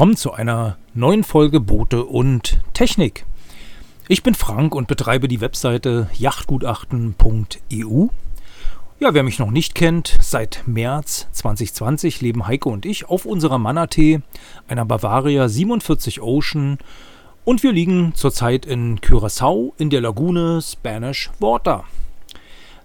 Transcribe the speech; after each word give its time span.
Willkommen 0.00 0.16
zu 0.16 0.32
einer 0.32 0.78
neuen 0.94 1.24
Folge 1.24 1.60
Boote 1.60 2.06
und 2.06 2.62
Technik. 2.72 3.26
Ich 4.08 4.22
bin 4.22 4.34
Frank 4.34 4.74
und 4.74 4.88
betreibe 4.88 5.28
die 5.28 5.42
Webseite 5.42 6.08
yachtgutachten.eu. 6.16 8.06
Ja, 8.98 9.12
wer 9.12 9.22
mich 9.22 9.38
noch 9.38 9.50
nicht 9.50 9.74
kennt, 9.74 10.16
seit 10.22 10.62
März 10.64 11.28
2020 11.32 12.22
leben 12.22 12.46
Heike 12.46 12.70
und 12.70 12.86
ich 12.86 13.10
auf 13.10 13.26
unserer 13.26 13.58
Manatee, 13.58 14.22
einer 14.68 14.86
Bavaria 14.86 15.50
47 15.50 16.22
Ocean 16.22 16.78
und 17.44 17.62
wir 17.62 17.72
liegen 17.72 18.14
zurzeit 18.14 18.64
in 18.64 19.00
Curaçao 19.00 19.74
in 19.76 19.90
der 19.90 20.00
Lagune 20.00 20.62
Spanish 20.62 21.30
Water. 21.40 21.84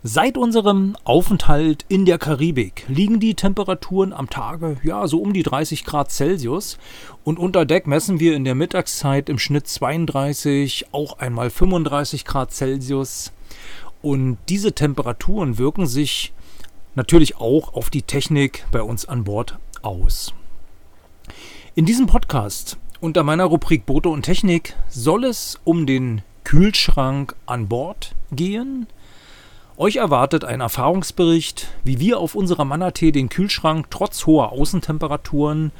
Seit 0.07 0.37
unserem 0.37 0.95
Aufenthalt 1.03 1.83
in 1.87 2.05
der 2.05 2.19
Karibik 2.19 2.85
liegen 2.87 3.19
die 3.19 3.33
Temperaturen 3.33 4.13
am 4.13 4.29
Tage 4.29 4.77
ja 4.83 5.07
so 5.07 5.19
um 5.19 5.33
die 5.33 5.41
30 5.41 5.83
Grad 5.83 6.11
Celsius 6.11 6.77
und 7.23 7.39
unter 7.39 7.65
Deck 7.65 7.87
messen 7.87 8.19
wir 8.19 8.35
in 8.35 8.43
der 8.43 8.53
Mittagszeit 8.53 9.29
im 9.29 9.39
Schnitt 9.39 9.67
32, 9.67 10.89
auch 10.91 11.17
einmal 11.17 11.49
35 11.49 12.23
Grad 12.23 12.53
Celsius. 12.53 13.31
Und 14.03 14.37
diese 14.47 14.73
Temperaturen 14.73 15.57
wirken 15.57 15.87
sich 15.87 16.33
natürlich 16.93 17.37
auch 17.37 17.73
auf 17.73 17.89
die 17.89 18.03
Technik 18.03 18.67
bei 18.71 18.83
uns 18.83 19.07
an 19.07 19.23
Bord 19.23 19.57
aus. 19.81 20.35
In 21.73 21.87
diesem 21.87 22.05
Podcast 22.05 22.77
unter 23.01 23.23
meiner 23.23 23.45
Rubrik 23.45 23.87
Boote 23.87 24.09
und 24.09 24.21
Technik 24.21 24.75
soll 24.87 25.23
es 25.23 25.59
um 25.63 25.87
den 25.87 26.21
Kühlschrank 26.43 27.35
an 27.47 27.67
Bord 27.67 28.13
gehen 28.31 28.85
euch 29.77 29.97
erwartet 29.97 30.45
ein 30.45 30.61
Erfahrungsbericht, 30.61 31.67
wie 31.83 31.99
wir 31.99 32.19
auf 32.19 32.35
unserer 32.35 32.65
Manatee 32.65 33.11
den 33.11 33.29
Kühlschrank 33.29 33.87
trotz 33.89 34.25
hoher 34.25 34.51
Außentemperaturen 34.51 35.71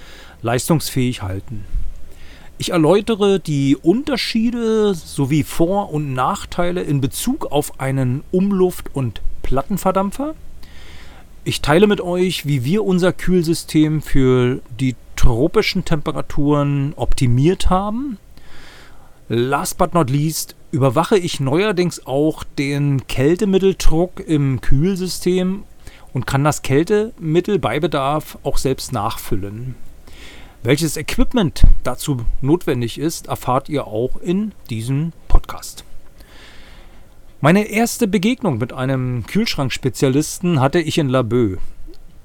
leistungsfähig 0.42 1.22
halten. 1.22 1.66
Ich 2.58 2.72
erläutere 2.72 3.40
die 3.40 3.76
Unterschiede 3.76 4.94
sowie 4.94 5.44
Vor- 5.44 5.92
und 5.92 6.14
Nachteile 6.14 6.82
in 6.82 7.02
Bezug 7.02 7.52
auf 7.52 7.80
einen 7.80 8.24
Umluft- 8.32 8.94
und 8.94 9.22
Plattenverdampfer. 9.44 10.36
Ich 11.44 11.62
teile 11.62 11.88
mit 11.88 12.02
euch, 12.02 12.46
wie 12.46 12.64
wir 12.64 12.84
unser 12.84 13.14
Kühlsystem 13.14 14.02
für 14.02 14.62
die 14.80 14.96
tropischen 15.16 15.86
Temperaturen 15.86 16.94
optimiert 16.96 17.70
haben. 17.70 18.18
Last 19.28 19.78
but 19.78 19.94
not 19.94 20.10
least 20.10 20.56
überwache 20.76 21.18
ich 21.18 21.40
neuerdings 21.40 22.06
auch 22.06 22.44
den 22.44 23.08
Kältemitteldruck 23.08 24.20
im 24.20 24.60
Kühlsystem 24.60 25.64
und 26.12 26.28
kann 26.28 26.44
das 26.44 26.64
Kältemittel 26.64 27.60
bei 27.60 27.80
Bedarf 27.80 28.38
auch 28.44 28.58
selbst 28.58 28.92
nachfüllen. 28.92 29.76
Welches 30.64 30.98
Equipment 30.98 31.64
dazu 31.84 32.26
notwendig 32.42 33.00
ist, 33.00 33.28
erfahrt 33.28 33.70
ihr 33.70 33.88
auch 33.88 34.18
in 34.22 34.52
diesem 34.70 35.14
Podcast. 35.30 35.86
Meine 37.40 37.70
erste 37.70 38.06
Begegnung 38.06 38.58
mit 38.58 38.74
einem 38.74 39.26
Kühlschrankspezialisten 39.28 40.60
hatte 40.60 40.82
ich 40.82 40.98
in 40.98 41.08
Laboe. 41.08 41.58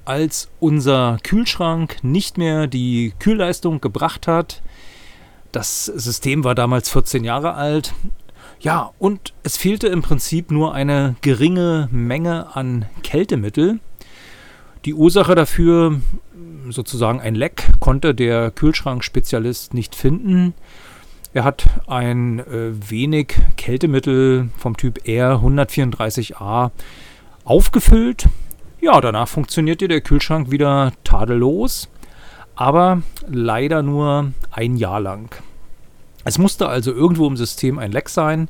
Als 0.03 0.49
unser 0.59 1.19
Kühlschrank 1.23 2.03
nicht 2.03 2.37
mehr 2.37 2.67
die 2.67 3.13
Kühlleistung 3.17 3.79
gebracht 3.79 4.27
hat, 4.27 4.61
das 5.51 5.85
System 5.85 6.43
war 6.43 6.55
damals 6.55 6.89
14 6.89 7.23
Jahre 7.23 7.53
alt, 7.55 7.93
ja, 8.61 8.91
und 8.99 9.33
es 9.41 9.57
fehlte 9.57 9.87
im 9.87 10.03
Prinzip 10.03 10.51
nur 10.51 10.75
eine 10.75 11.15
geringe 11.21 11.89
Menge 11.91 12.55
an 12.55 12.85
Kältemittel. 13.01 13.79
Die 14.85 14.93
Ursache 14.93 15.33
dafür, 15.33 15.99
sozusagen 16.69 17.19
ein 17.19 17.33
Leck, 17.33 17.69
konnte 17.79 18.13
der 18.13 18.51
Kühlschrankspezialist 18.51 19.73
nicht 19.73 19.95
finden. 19.95 20.53
Er 21.33 21.43
hat 21.43 21.65
ein 21.87 22.39
äh, 22.39 22.71
wenig 22.91 23.33
Kältemittel 23.57 24.49
vom 24.57 24.77
Typ 24.77 24.99
R134a 25.05 26.69
aufgefüllt. 27.43 28.27
Ja, 28.79 29.01
danach 29.01 29.27
funktionierte 29.27 29.87
der 29.87 30.01
Kühlschrank 30.01 30.51
wieder 30.51 30.91
tadellos, 31.03 31.89
aber 32.55 33.01
leider 33.27 33.81
nur 33.81 34.33
ein 34.51 34.75
Jahr 34.75 34.99
lang. 34.99 35.35
Es 36.23 36.37
musste 36.37 36.67
also 36.67 36.91
irgendwo 36.91 37.27
im 37.27 37.37
System 37.37 37.79
ein 37.79 37.91
Leck 37.91 38.09
sein 38.09 38.49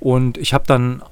und 0.00 0.38
ich 0.38 0.54
habe 0.54 0.64
dann 0.66 1.02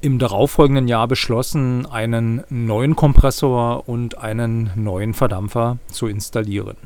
im 0.00 0.18
darauffolgenden 0.18 0.88
Jahr 0.88 1.08
beschlossen, 1.08 1.86
einen 1.86 2.44
neuen 2.48 2.96
Kompressor 2.96 3.88
und 3.88 4.18
einen 4.18 4.70
neuen 4.76 5.14
Verdampfer 5.14 5.78
zu 5.90 6.06
installieren. 6.06 6.76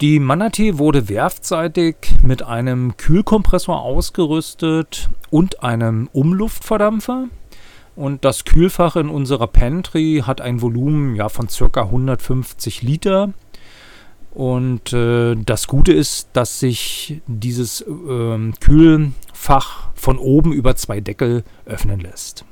Die 0.00 0.18
Manatee 0.18 0.78
wurde 0.78 1.08
werftseitig 1.08 1.96
mit 2.22 2.42
einem 2.42 2.96
Kühlkompressor 2.96 3.80
ausgerüstet 3.80 5.08
und 5.30 5.62
einem 5.62 6.08
Umluftverdampfer. 6.12 7.26
Und 7.94 8.24
das 8.24 8.44
Kühlfach 8.44 8.96
in 8.96 9.08
unserer 9.08 9.46
Pantry 9.46 10.24
hat 10.26 10.40
ein 10.40 10.60
Volumen 10.60 11.14
ja, 11.14 11.28
von 11.28 11.46
ca. 11.46 11.82
150 11.82 12.82
Liter 12.82 13.34
und 14.34 14.92
äh, 14.92 15.36
das 15.36 15.68
Gute 15.68 15.92
ist, 15.92 16.28
dass 16.32 16.58
sich 16.60 17.20
dieses 17.26 17.80
äh, 17.82 18.52
Kühlfach 18.60 19.88
von 19.94 20.18
oben 20.18 20.52
über 20.52 20.76
zwei 20.76 21.00
Deckel 21.00 21.44
öffnen 21.66 22.00
lässt. 22.00 22.44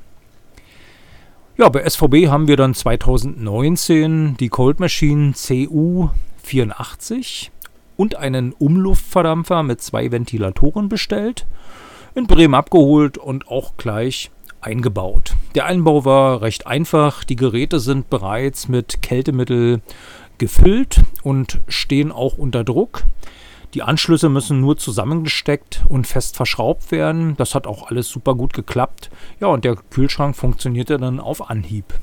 Ja, 1.58 1.68
bei 1.68 1.86
SVB 1.88 2.28
haben 2.28 2.48
wir 2.48 2.56
dann 2.56 2.74
2019 2.74 4.36
die 4.38 4.48
Cold 4.48 4.80
Machine 4.80 5.32
CU84 5.32 7.50
und 7.96 8.16
einen 8.16 8.52
Umluftverdampfer 8.52 9.62
mit 9.62 9.82
zwei 9.82 10.10
Ventilatoren 10.10 10.88
bestellt, 10.88 11.46
in 12.14 12.26
Bremen 12.26 12.54
abgeholt 12.54 13.18
und 13.18 13.48
auch 13.48 13.76
gleich 13.76 14.30
eingebaut. 14.62 15.34
Der 15.54 15.66
Einbau 15.66 16.04
war 16.04 16.40
recht 16.40 16.66
einfach. 16.66 17.24
Die 17.24 17.36
Geräte 17.36 17.80
sind 17.80 18.08
bereits 18.08 18.68
mit 18.68 19.02
Kältemittel 19.02 19.82
gefüllt 20.42 21.04
und 21.22 21.60
stehen 21.68 22.10
auch 22.10 22.36
unter 22.36 22.64
Druck. 22.64 23.04
Die 23.74 23.82
Anschlüsse 23.84 24.28
müssen 24.28 24.60
nur 24.60 24.76
zusammengesteckt 24.76 25.84
und 25.88 26.08
fest 26.08 26.34
verschraubt 26.34 26.90
werden. 26.90 27.36
Das 27.36 27.54
hat 27.54 27.68
auch 27.68 27.88
alles 27.88 28.08
super 28.08 28.34
gut 28.34 28.52
geklappt. 28.52 29.08
Ja, 29.38 29.46
und 29.46 29.64
der 29.64 29.76
Kühlschrank 29.76 30.34
funktionierte 30.34 30.98
dann 30.98 31.20
auf 31.20 31.48
Anhieb. 31.48 31.94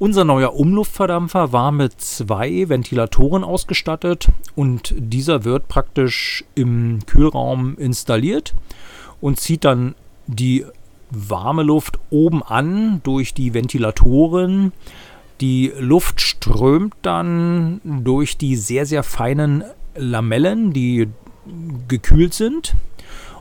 Unser 0.00 0.24
neuer 0.24 0.54
Umluftverdampfer 0.54 1.52
war 1.52 1.70
mit 1.70 2.00
zwei 2.00 2.68
Ventilatoren 2.68 3.44
ausgestattet 3.44 4.28
und 4.56 4.92
dieser 4.98 5.44
wird 5.44 5.68
praktisch 5.68 6.44
im 6.56 6.98
Kühlraum 7.06 7.78
installiert 7.78 8.54
und 9.20 9.38
zieht 9.38 9.64
dann 9.64 9.94
die 10.26 10.66
warme 11.10 11.62
Luft 11.62 12.00
oben 12.10 12.42
an 12.42 13.00
durch 13.04 13.34
die 13.34 13.54
Ventilatoren 13.54 14.72
die 15.40 15.72
Luft 15.78 16.20
strömt 16.20 16.94
dann 17.02 17.80
durch 17.84 18.36
die 18.38 18.56
sehr, 18.56 18.86
sehr 18.86 19.02
feinen 19.02 19.64
Lamellen, 19.94 20.72
die 20.72 21.08
gekühlt 21.88 22.34
sind. 22.34 22.74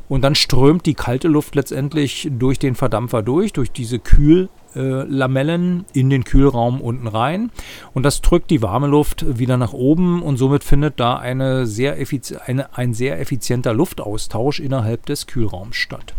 Und 0.10 0.22
dann 0.22 0.36
strömt 0.36 0.86
die 0.86 0.94
kalte 0.94 1.28
Luft 1.28 1.56
letztendlich 1.56 2.30
durch 2.32 2.60
den 2.60 2.76
Verdampfer 2.76 3.22
durch, 3.22 3.52
durch 3.52 3.72
diese 3.72 4.00
Kühllamellen 4.00 5.84
in 5.92 6.10
den 6.10 6.24
Kühlraum 6.24 6.80
unten 6.80 7.08
rein. 7.08 7.52
Und 7.94 8.04
das 8.04 8.22
drückt 8.22 8.50
die 8.50 8.62
warme 8.62 8.88
Luft 8.88 9.26
wieder 9.38 9.58
nach 9.58 9.74
oben 9.74 10.22
und 10.22 10.38
somit 10.38 10.64
findet 10.64 11.02
da 11.02 11.18
eine 11.18 11.66
sehr 11.66 11.98
eine, 12.46 12.74
ein 12.78 12.94
sehr 12.94 13.20
effizienter 13.20 13.74
Luftaustausch 13.74 14.62
innerhalb 14.62 15.06
des 15.08 15.28
Kühlraums 15.28 15.76
statt. 15.76 16.14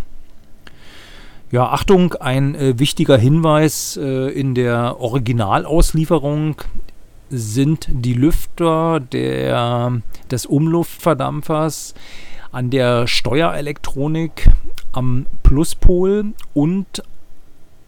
Ja, 1.50 1.70
Achtung, 1.70 2.12
ein 2.12 2.54
äh, 2.54 2.78
wichtiger 2.78 3.16
Hinweis 3.16 3.96
äh, 3.96 4.28
in 4.28 4.54
der 4.54 5.00
Originalauslieferung 5.00 6.56
sind 7.30 7.88
die 7.90 8.12
Lüfter 8.12 9.00
der, 9.00 10.02
des 10.30 10.44
Umluftverdampfers 10.44 11.94
an 12.52 12.68
der 12.68 13.06
Steuerelektronik 13.06 14.50
am 14.92 15.24
Pluspol 15.42 16.34
und 16.52 17.02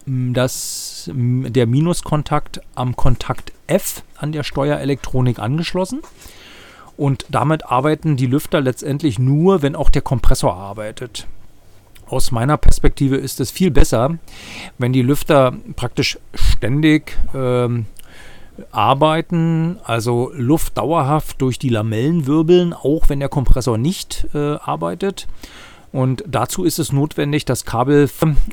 mm, 0.07 0.33
das, 0.33 1.11
mm, 1.13 1.53
der 1.53 1.67
Minuskontakt 1.67 2.61
am 2.73 2.95
Kontakt 2.95 3.51
F 3.67 4.01
an 4.17 4.31
der 4.31 4.41
Steuerelektronik 4.41 5.37
angeschlossen. 5.37 6.01
Und 6.97 7.27
damit 7.29 7.67
arbeiten 7.67 8.17
die 8.17 8.25
Lüfter 8.25 8.59
letztendlich 8.59 9.19
nur, 9.19 9.61
wenn 9.61 9.75
auch 9.75 9.91
der 9.91 10.01
Kompressor 10.01 10.55
arbeitet 10.55 11.27
aus 12.11 12.31
meiner 12.31 12.57
Perspektive 12.57 13.15
ist 13.15 13.39
es 13.39 13.51
viel 13.51 13.71
besser, 13.71 14.17
wenn 14.77 14.93
die 14.93 15.01
Lüfter 15.01 15.53
praktisch 15.75 16.19
ständig 16.33 17.17
ähm, 17.33 17.85
arbeiten, 18.71 19.79
also 19.83 20.31
Luft 20.35 20.77
dauerhaft 20.77 21.41
durch 21.41 21.57
die 21.57 21.69
Lamellen 21.69 22.27
wirbeln, 22.27 22.73
auch 22.73 23.09
wenn 23.09 23.19
der 23.19 23.29
Kompressor 23.29 23.77
nicht 23.77 24.27
äh, 24.33 24.55
arbeitet. 24.55 25.27
Und 25.91 26.23
dazu 26.25 26.63
ist 26.63 26.79
es 26.79 26.93
notwendig, 26.93 27.43
das 27.43 27.65
Kabel 27.65 28.09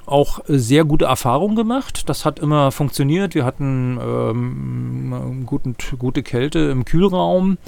auch 0.06 0.40
sehr 0.49 0.84
gute 0.84 1.04
Erfahrungen 1.04 1.54
gemacht. 1.54 2.08
Das 2.08 2.25
hat 2.25 2.40
immer 2.40 2.72
funktioniert. 2.72 3.34
Wir 3.37 3.44
hatten 3.44 3.99
ähm, 4.02 5.43
guten, 5.46 5.76
gute 5.99 6.25
Kälte 6.25 6.58
im 6.58 6.84
Kühlraum. 6.84 7.58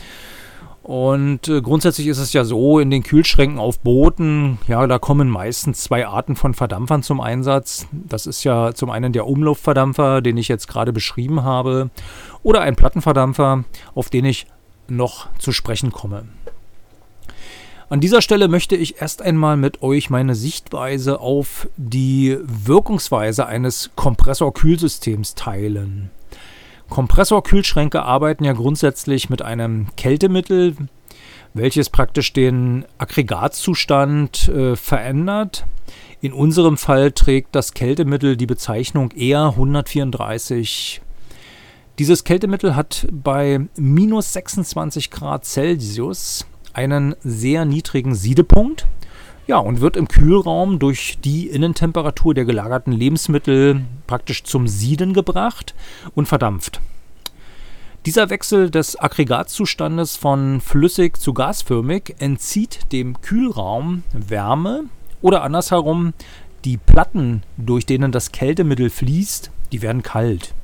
Und 0.83 1.47
äh, 1.49 1.61
grundsätzlich 1.61 2.07
ist 2.07 2.19
es 2.19 2.33
ja 2.33 2.45
so, 2.45 2.79
in 2.79 2.91
den 2.91 3.03
Kühlschränken 3.03 3.59
auf 3.59 3.81
Booten, 3.81 4.59
ja, 4.67 4.87
da 4.87 4.99
kommen 4.99 5.29
meistens 5.29 5.83
zwei 5.83 6.07
Arten 6.07 6.37
von 6.37 6.55
Verdampfern 6.55 7.03
zum 7.03 7.21
Einsatz. 7.21 7.87
Das 7.93 8.27
ist 8.27 8.45
ja 8.45 8.73
zum 8.75 8.91
einen 8.91 9.13
der 9.13 9.27
Umluftverdampfer, 9.27 10.23
den 10.23 10.39
ich 10.39 10.49
jetzt 10.49 10.69
gerade 10.69 10.93
beschrieben 10.93 11.45
habe, 11.45 11.91
oder 12.43 12.63
ein 12.63 12.77
Plattenverdampfer, 12.77 13.65
auf 13.95 14.09
den 14.09 14.25
ich 14.25 14.47
noch 14.89 15.29
zu 15.39 15.53
sprechen 15.53 15.93
komme. 15.93 16.25
An 17.91 18.01
dieser 18.01 18.23
Stelle 18.23 18.49
möchte 18.49 18.77
ich 18.77 19.03
erst 19.03 19.21
einmal 19.21 19.57
mit 19.57 19.83
euch 19.83 20.11
meine 20.11 20.37
Sichtweise 20.37 21.21
auf 21.21 21.69
die 21.77 22.39
Wirkungsweise 22.41 23.47
eines 23.47 23.91
Kompressorkühlsystems 23.97 25.35
teilen. 25.35 26.11
Kompressorkühlschränke 26.91 28.03
arbeiten 28.03 28.45
ja 28.45 28.53
grundsätzlich 28.53 29.31
mit 29.31 29.43
einem 29.43 29.87
Kältemittel, 29.97 30.77
welches 31.55 31.89
praktisch 31.89 32.33
den 32.33 32.85
Aggregatzustand 32.99 34.49
äh, 34.49 34.77
verändert. 34.77 35.65
In 36.21 36.33
unserem 36.33 36.77
Fall 36.77 37.13
trägt 37.13 37.55
das 37.55 37.73
Kältemittel 37.73 38.37
die 38.37 38.47
Bezeichnung 38.47 39.11
ER 39.13 39.51
134. 39.51 41.01
Dieses 41.99 42.25
Kältemittel 42.25 42.77
hat 42.77 43.07
bei 43.11 43.61
minus 43.77 44.33
26 44.33 45.11
Grad 45.11 45.45
Celsius 45.45 46.47
einen 46.73 47.15
sehr 47.23 47.65
niedrigen 47.65 48.15
Siedepunkt. 48.15 48.87
Ja, 49.51 49.59
und 49.59 49.81
wird 49.81 49.97
im 49.97 50.07
Kühlraum 50.07 50.79
durch 50.79 51.19
die 51.25 51.49
Innentemperatur 51.49 52.35
der 52.35 52.45
gelagerten 52.45 52.93
Lebensmittel 52.93 53.83
praktisch 54.07 54.45
zum 54.45 54.69
Sieden 54.69 55.13
gebracht 55.13 55.75
und 56.15 56.29
verdampft. 56.29 56.81
Dieser 58.07 58.31
Wechsel 58.31 58.71
des 58.71 58.97
Aggregatzustandes 59.01 60.17
von 60.17 60.61
flüssig 60.61 61.17
zu 61.17 61.35
gasförmig 61.35 62.15
entzieht 62.21 62.93
dem 62.93 63.21
Kühlraum 63.23 64.05
Wärme 64.13 64.85
oder 65.21 65.43
andersherum 65.43 66.13
die 66.65 66.77
Platten, 66.77 67.43
durch 67.57 67.87
denen 67.87 68.13
das 68.13 68.31
Kältemittel 68.31 68.89
fließt, 68.89 69.51
die 69.73 69.83
werden 69.83 70.05
kalt. 70.05 70.55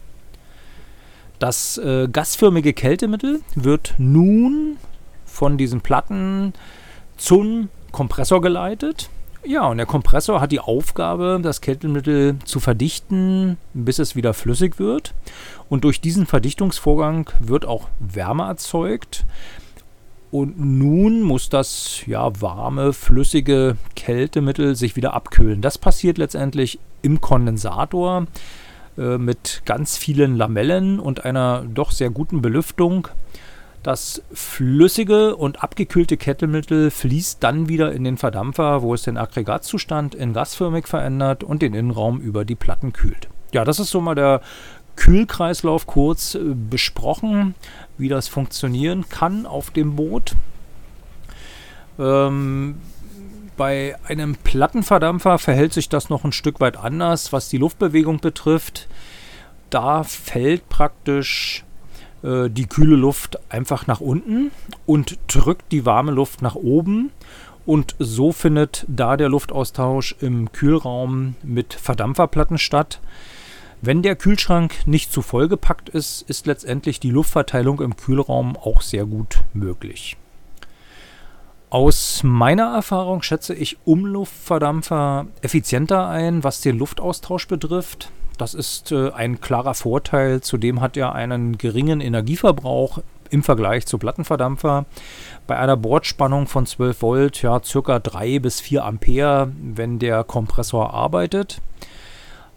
Das 1.40 1.76
äh, 1.78 2.06
gasförmige 2.06 2.72
Kältemittel 2.72 3.40
wird 3.56 3.96
nun 3.98 4.76
von 5.24 5.58
diesen 5.58 5.80
Platten 5.80 6.52
zum 7.16 7.68
Kompressor 7.96 8.42
geleitet. 8.42 9.08
Ja, 9.42 9.68
und 9.68 9.78
der 9.78 9.86
Kompressor 9.86 10.42
hat 10.42 10.52
die 10.52 10.60
Aufgabe, 10.60 11.40
das 11.42 11.62
Kältemittel 11.62 12.36
zu 12.44 12.60
verdichten, 12.60 13.56
bis 13.72 13.98
es 13.98 14.14
wieder 14.14 14.34
flüssig 14.34 14.78
wird. 14.78 15.14
Und 15.70 15.84
durch 15.84 16.02
diesen 16.02 16.26
Verdichtungsvorgang 16.26 17.30
wird 17.38 17.64
auch 17.64 17.88
Wärme 17.98 18.42
erzeugt. 18.42 19.24
Und 20.30 20.60
nun 20.60 21.22
muss 21.22 21.48
das 21.48 22.04
ja 22.04 22.38
warme, 22.38 22.92
flüssige 22.92 23.78
Kältemittel 23.94 24.76
sich 24.76 24.94
wieder 24.94 25.14
abkühlen. 25.14 25.62
Das 25.62 25.78
passiert 25.78 26.18
letztendlich 26.18 26.78
im 27.00 27.22
Kondensator 27.22 28.26
äh, 28.98 29.16
mit 29.16 29.62
ganz 29.64 29.96
vielen 29.96 30.36
Lamellen 30.36 31.00
und 31.00 31.24
einer 31.24 31.64
doch 31.66 31.92
sehr 31.92 32.10
guten 32.10 32.42
Belüftung. 32.42 33.08
Das 33.86 34.20
flüssige 34.32 35.36
und 35.36 35.62
abgekühlte 35.62 36.16
Kettelmittel 36.16 36.90
fließt 36.90 37.40
dann 37.40 37.68
wieder 37.68 37.92
in 37.92 38.02
den 38.02 38.16
Verdampfer, 38.16 38.82
wo 38.82 38.92
es 38.94 39.02
den 39.02 39.16
Aggregatzustand 39.16 40.12
in 40.12 40.32
gasförmig 40.32 40.88
verändert 40.88 41.44
und 41.44 41.62
den 41.62 41.72
Innenraum 41.72 42.20
über 42.20 42.44
die 42.44 42.56
Platten 42.56 42.92
kühlt. 42.92 43.28
Ja, 43.52 43.64
das 43.64 43.78
ist 43.78 43.90
so 43.90 44.00
mal 44.00 44.16
der 44.16 44.40
Kühlkreislauf 44.96 45.86
kurz 45.86 46.34
äh, 46.34 46.40
besprochen, 46.68 47.54
wie 47.96 48.08
das 48.08 48.26
funktionieren 48.26 49.08
kann 49.08 49.46
auf 49.46 49.70
dem 49.70 49.94
Boot. 49.94 50.34
Ähm, 51.96 52.80
bei 53.56 53.94
einem 54.08 54.34
Plattenverdampfer 54.34 55.38
verhält 55.38 55.72
sich 55.72 55.88
das 55.88 56.10
noch 56.10 56.24
ein 56.24 56.32
Stück 56.32 56.58
weit 56.58 56.76
anders, 56.76 57.32
was 57.32 57.50
die 57.50 57.58
Luftbewegung 57.58 58.18
betrifft. 58.18 58.88
Da 59.70 60.02
fällt 60.02 60.68
praktisch 60.68 61.62
äh, 62.26 62.50
die 62.50 62.66
kühle 62.66 62.96
Luft 62.96 63.38
einfach 63.48 63.86
nach 63.86 64.00
unten 64.00 64.50
und 64.84 65.18
drückt 65.28 65.70
die 65.72 65.86
warme 65.86 66.12
Luft 66.12 66.42
nach 66.42 66.56
oben. 66.56 67.12
Und 67.64 67.96
so 67.98 68.32
findet 68.32 68.84
da 68.88 69.16
der 69.16 69.28
Luftaustausch 69.28 70.16
im 70.20 70.52
Kühlraum 70.52 71.34
mit 71.42 71.74
Verdampferplatten 71.74 72.58
statt. 72.58 73.00
Wenn 73.82 74.02
der 74.02 74.16
Kühlschrank 74.16 74.86
nicht 74.86 75.12
zu 75.12 75.22
vollgepackt 75.22 75.88
ist, 75.88 76.22
ist 76.22 76.46
letztendlich 76.46 77.00
die 77.00 77.10
Luftverteilung 77.10 77.80
im 77.80 77.96
Kühlraum 77.96 78.56
auch 78.56 78.80
sehr 78.80 79.04
gut 79.04 79.42
möglich. 79.52 80.16
Aus 81.68 82.22
meiner 82.22 82.74
Erfahrung 82.74 83.22
schätze 83.22 83.52
ich 83.54 83.78
Umluftverdampfer 83.84 85.26
effizienter 85.42 86.08
ein, 86.08 86.44
was 86.44 86.60
den 86.60 86.78
Luftaustausch 86.78 87.48
betrifft. 87.48 88.10
Das 88.38 88.54
ist 88.54 88.92
äh, 88.92 89.10
ein 89.12 89.40
klarer 89.40 89.74
Vorteil. 89.74 90.40
Zudem 90.40 90.80
hat 90.80 90.96
er 90.96 91.14
einen 91.14 91.58
geringen 91.58 92.00
Energieverbrauch 92.00 93.00
im 93.30 93.42
Vergleich 93.42 93.86
zu 93.86 93.98
Plattenverdampfer. 93.98 94.84
Bei 95.46 95.58
einer 95.58 95.76
Bordspannung 95.76 96.46
von 96.46 96.66
12 96.66 97.02
Volt, 97.02 97.42
ja, 97.42 97.60
circa 97.62 97.98
3 97.98 98.38
bis 98.38 98.60
4 98.60 98.84
Ampere, 98.84 99.52
wenn 99.60 99.98
der 99.98 100.24
Kompressor 100.24 100.92
arbeitet. 100.94 101.60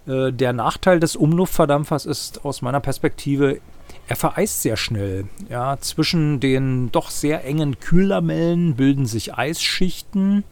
Äh, 0.07 0.31
der 0.31 0.53
Nachteil 0.53 0.99
des 0.99 1.15
Umluftverdampfers 1.15 2.05
ist 2.05 2.45
aus 2.45 2.61
meiner 2.61 2.79
Perspektive, 2.79 3.59
er 4.07 4.15
vereist 4.15 4.63
sehr 4.63 4.75
schnell. 4.75 5.25
Ja, 5.49 5.77
zwischen 5.79 6.39
den 6.39 6.91
doch 6.91 7.11
sehr 7.11 7.45
engen 7.45 7.79
Kühllamellen 7.79 8.75
bilden 8.75 9.05
sich 9.05 9.35
Eisschichten 9.35 10.43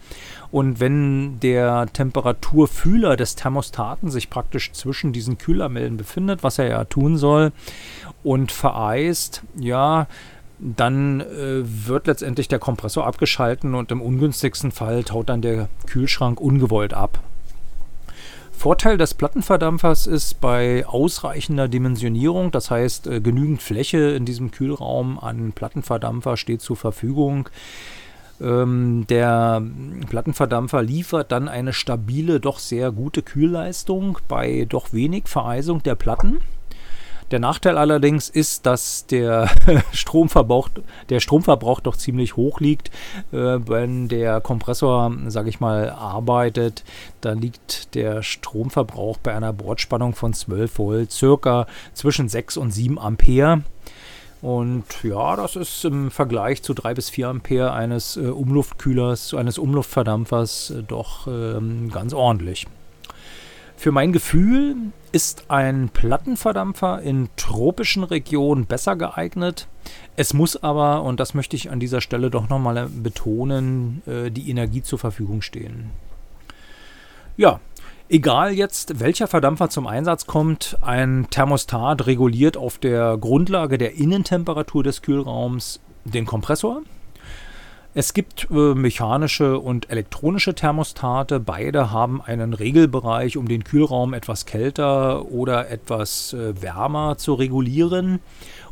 und 0.52 0.80
wenn 0.80 1.40
der 1.40 1.88
Temperaturfühler 1.92 3.16
des 3.18 3.36
Thermostaten 3.36 4.12
sich 4.12 4.30
praktisch 4.30 4.72
zwischen 4.72 5.14
diesen 5.14 5.38
Kühlamellen 5.38 5.98
befindet, 5.98 6.44
was 6.44 6.60
er 6.60 6.68
ja 6.68 6.84
tun 6.86 7.18
soll, 7.18 7.52
und 8.24 8.52
vereist, 8.52 9.44
ja, 9.58 10.08
dann 10.60 11.22
äh, 11.22 11.64
wird 11.64 12.08
letztendlich 12.08 12.48
der 12.48 12.60
Kompressor 12.60 13.06
abgeschalten 13.06 13.76
und 13.76 13.92
im 13.92 14.02
ungünstigsten 14.02 14.72
Fall 14.72 15.04
taut 15.04 15.30
dann 15.30 15.42
der 15.42 15.70
Kühlschrank 15.86 16.42
ungewollt 16.42 16.94
ab. 16.94 17.20
Vorteil 18.52 18.98
des 18.98 19.14
Plattenverdampfers 19.14 20.08
ist 20.08 20.42
bei 20.42 20.84
ausreichender 20.88 21.68
Dimensionierung, 21.68 22.50
das 22.50 22.72
heißt 22.72 23.06
äh, 23.06 23.22
genügend 23.22 23.62
Fläche 23.62 24.00
in 24.16 24.26
diesem 24.26 24.50
Kühlraum 24.50 25.20
an 25.20 25.52
Plattenverdampfer 25.52 26.38
steht 26.38 26.62
zur 26.62 26.76
Verfügung, 26.76 27.50
ähm, 28.42 29.06
der 29.10 29.62
Plattenverdampfer 30.10 30.84
liefert 30.84 31.32
dann 31.32 31.48
eine 31.48 31.74
stabile, 31.74 32.40
doch 32.40 32.60
sehr 32.60 32.92
gute 32.92 33.22
Kühlleistung 33.24 34.20
bei 34.28 34.66
doch 34.70 34.94
wenig 34.94 35.28
Vereisung 35.28 35.82
der 35.84 35.96
Platten. 35.96 36.40
Der 37.32 37.40
Nachteil 37.40 37.78
allerdings 37.78 38.30
ist, 38.30 38.66
dass 38.66 39.06
der 39.06 39.50
Stromverbrauch, 39.92 40.70
der 41.10 41.20
Stromverbrauch 41.20 41.82
doch 41.82 41.98
ziemlich 41.98 42.38
hoch 42.38 42.62
liegt. 42.62 42.90
Äh, 43.34 43.60
wenn 43.68 44.08
der 44.08 44.40
Kompressor, 44.40 45.12
sage 45.28 45.50
ich 45.50 45.60
mal, 45.60 45.90
arbeitet, 45.90 46.86
dann 47.20 47.40
liegt 47.40 47.96
der 47.96 48.24
Stromverbrauch 48.24 49.18
bei 49.18 49.36
einer 49.36 49.52
Bordspannung 49.52 50.16
von 50.16 50.34
12 50.34 50.80
Volt 50.80 51.12
circa 51.12 51.68
zwischen 51.94 52.30
6 52.30 52.56
und 52.56 52.72
7 52.72 52.98
Ampere. 52.98 53.64
Und 54.42 54.86
ja, 55.04 55.36
das 55.36 55.56
ist 55.56 55.84
im 55.86 56.12
Vergleich 56.12 56.62
zu 56.62 56.74
3 56.74 56.94
bis 56.94 57.10
4 57.10 57.30
Ampere 57.30 57.74
eines 57.74 58.18
äh, 58.18 58.28
Umluftkühlers, 58.28 59.34
eines 59.34 59.58
Umluftverdampfers 59.58 60.70
äh, 60.70 60.84
doch 60.84 61.28
ähm, 61.28 61.90
ganz 61.92 62.14
ordentlich. 62.14 62.68
Für 63.78 63.92
mein 63.92 64.12
Gefühl 64.12 64.76
ist 65.12 65.46
ein 65.50 65.90
Plattenverdampfer 65.90 67.02
in 67.02 67.30
tropischen 67.36 68.04
Regionen 68.04 68.66
besser 68.66 68.96
geeignet. 68.96 69.68
Es 70.16 70.34
muss 70.34 70.62
aber, 70.62 71.04
und 71.04 71.20
das 71.20 71.36
möchte 71.36 71.56
ich 71.56 71.70
an 71.70 71.80
dieser 71.80 72.02
Stelle 72.02 72.32
doch 72.32 72.50
nochmal 72.50 72.90
betonen, 72.90 74.02
äh, 74.08 74.32
die 74.32 74.50
Energie 74.50 74.82
zur 74.82 74.98
Verfügung 74.98 75.42
stehen. 75.44 75.92
Ja, 77.38 77.60
Egal 78.10 78.54
jetzt, 78.54 79.02
welcher 79.02 79.28
Verdampfer 79.28 79.70
zum 79.70 79.86
Einsatz 79.86 80.28
kommt, 80.28 80.78
ein 80.82 81.28
Thermostat 81.30 82.08
reguliert 82.08 82.56
auf 82.56 82.78
der 82.78 83.18
Grundlage 83.18 83.78
der 83.78 83.96
Innentemperatur 83.96 84.82
des 84.82 85.02
Kühlraums 85.02 85.82
den 86.06 86.26
Kompressor. 86.26 86.84
Es 88.00 88.14
gibt 88.14 88.48
äh, 88.52 88.76
mechanische 88.76 89.58
und 89.58 89.90
elektronische 89.90 90.54
Thermostate. 90.54 91.40
Beide 91.40 91.90
haben 91.90 92.22
einen 92.22 92.54
Regelbereich, 92.54 93.38
um 93.38 93.48
den 93.48 93.64
Kühlraum 93.64 94.14
etwas 94.14 94.46
kälter 94.46 95.32
oder 95.32 95.72
etwas 95.72 96.32
äh, 96.34 96.62
wärmer 96.62 97.18
zu 97.18 97.34
regulieren. 97.34 98.20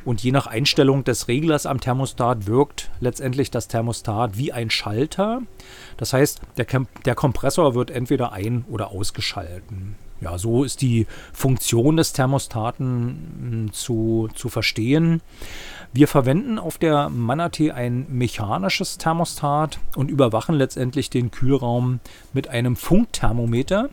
Und 0.04 0.22
je 0.22 0.32
nach 0.32 0.46
Einstellung 0.46 1.06
des 1.06 1.28
Reglers 1.28 1.66
am 1.66 1.80
Thermostat 1.80 2.46
wirkt 2.46 2.92
letztendlich 3.00 3.50
das 3.50 3.68
Thermostat 3.68 4.38
wie 4.38 4.54
ein 4.54 4.70
Schalter. 4.70 5.42
Das 5.98 6.14
heißt, 6.14 6.42
der, 6.58 6.68
der 7.04 7.16
Kompressor 7.16 7.74
wird 7.74 7.90
entweder 7.90 8.32
ein- 8.32 8.64
oder 8.70 8.92
ausgeschalten. 8.92 9.96
Ja, 10.22 10.38
so 10.38 10.64
ist 10.64 10.82
die 10.82 11.08
Funktion 11.34 11.98
des 11.98 12.14
Thermostaten 12.14 13.68
hm, 13.68 13.74
zu, 13.74 14.30
zu 14.34 14.50
verstehen. 14.50 15.22
Wir 15.94 16.08
verwenden 16.08 16.58
auf 16.58 16.78
der 16.78 17.10
Manatee 17.10 17.72
ein 17.72 18.06
mechanisches 18.10 18.98
Thermostat 18.98 19.80
und 19.96 20.10
überwachen 20.10 20.56
letztendlich 20.56 21.10
den 21.10 21.32
Kühlraum 21.32 22.00
mit 22.34 22.48
einem 22.48 22.76
Funkthermometer. 22.76 23.90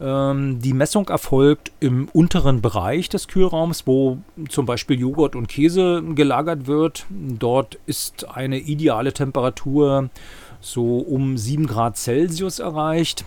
Ähm, 0.00 0.60
die 0.60 0.72
Messung 0.72 1.08
erfolgt 1.08 1.72
im 1.80 2.08
unteren 2.12 2.62
Bereich 2.62 3.08
des 3.08 3.26
Kühlraums, 3.26 3.86
wo 3.86 4.18
zum 4.48 4.66
Beispiel 4.66 5.00
Joghurt 5.00 5.34
und 5.34 5.48
Käse 5.48 6.02
gelagert 6.14 6.66
wird. 6.66 7.06
Dort 7.10 7.78
ist 7.86 8.28
eine 8.28 8.58
ideale 8.58 9.12
Temperatur 9.12 10.10
so 10.60 10.98
um 10.98 11.36
7 11.36 11.66
Grad 11.66 11.96
Celsius 11.96 12.58
erreicht. 12.60 13.24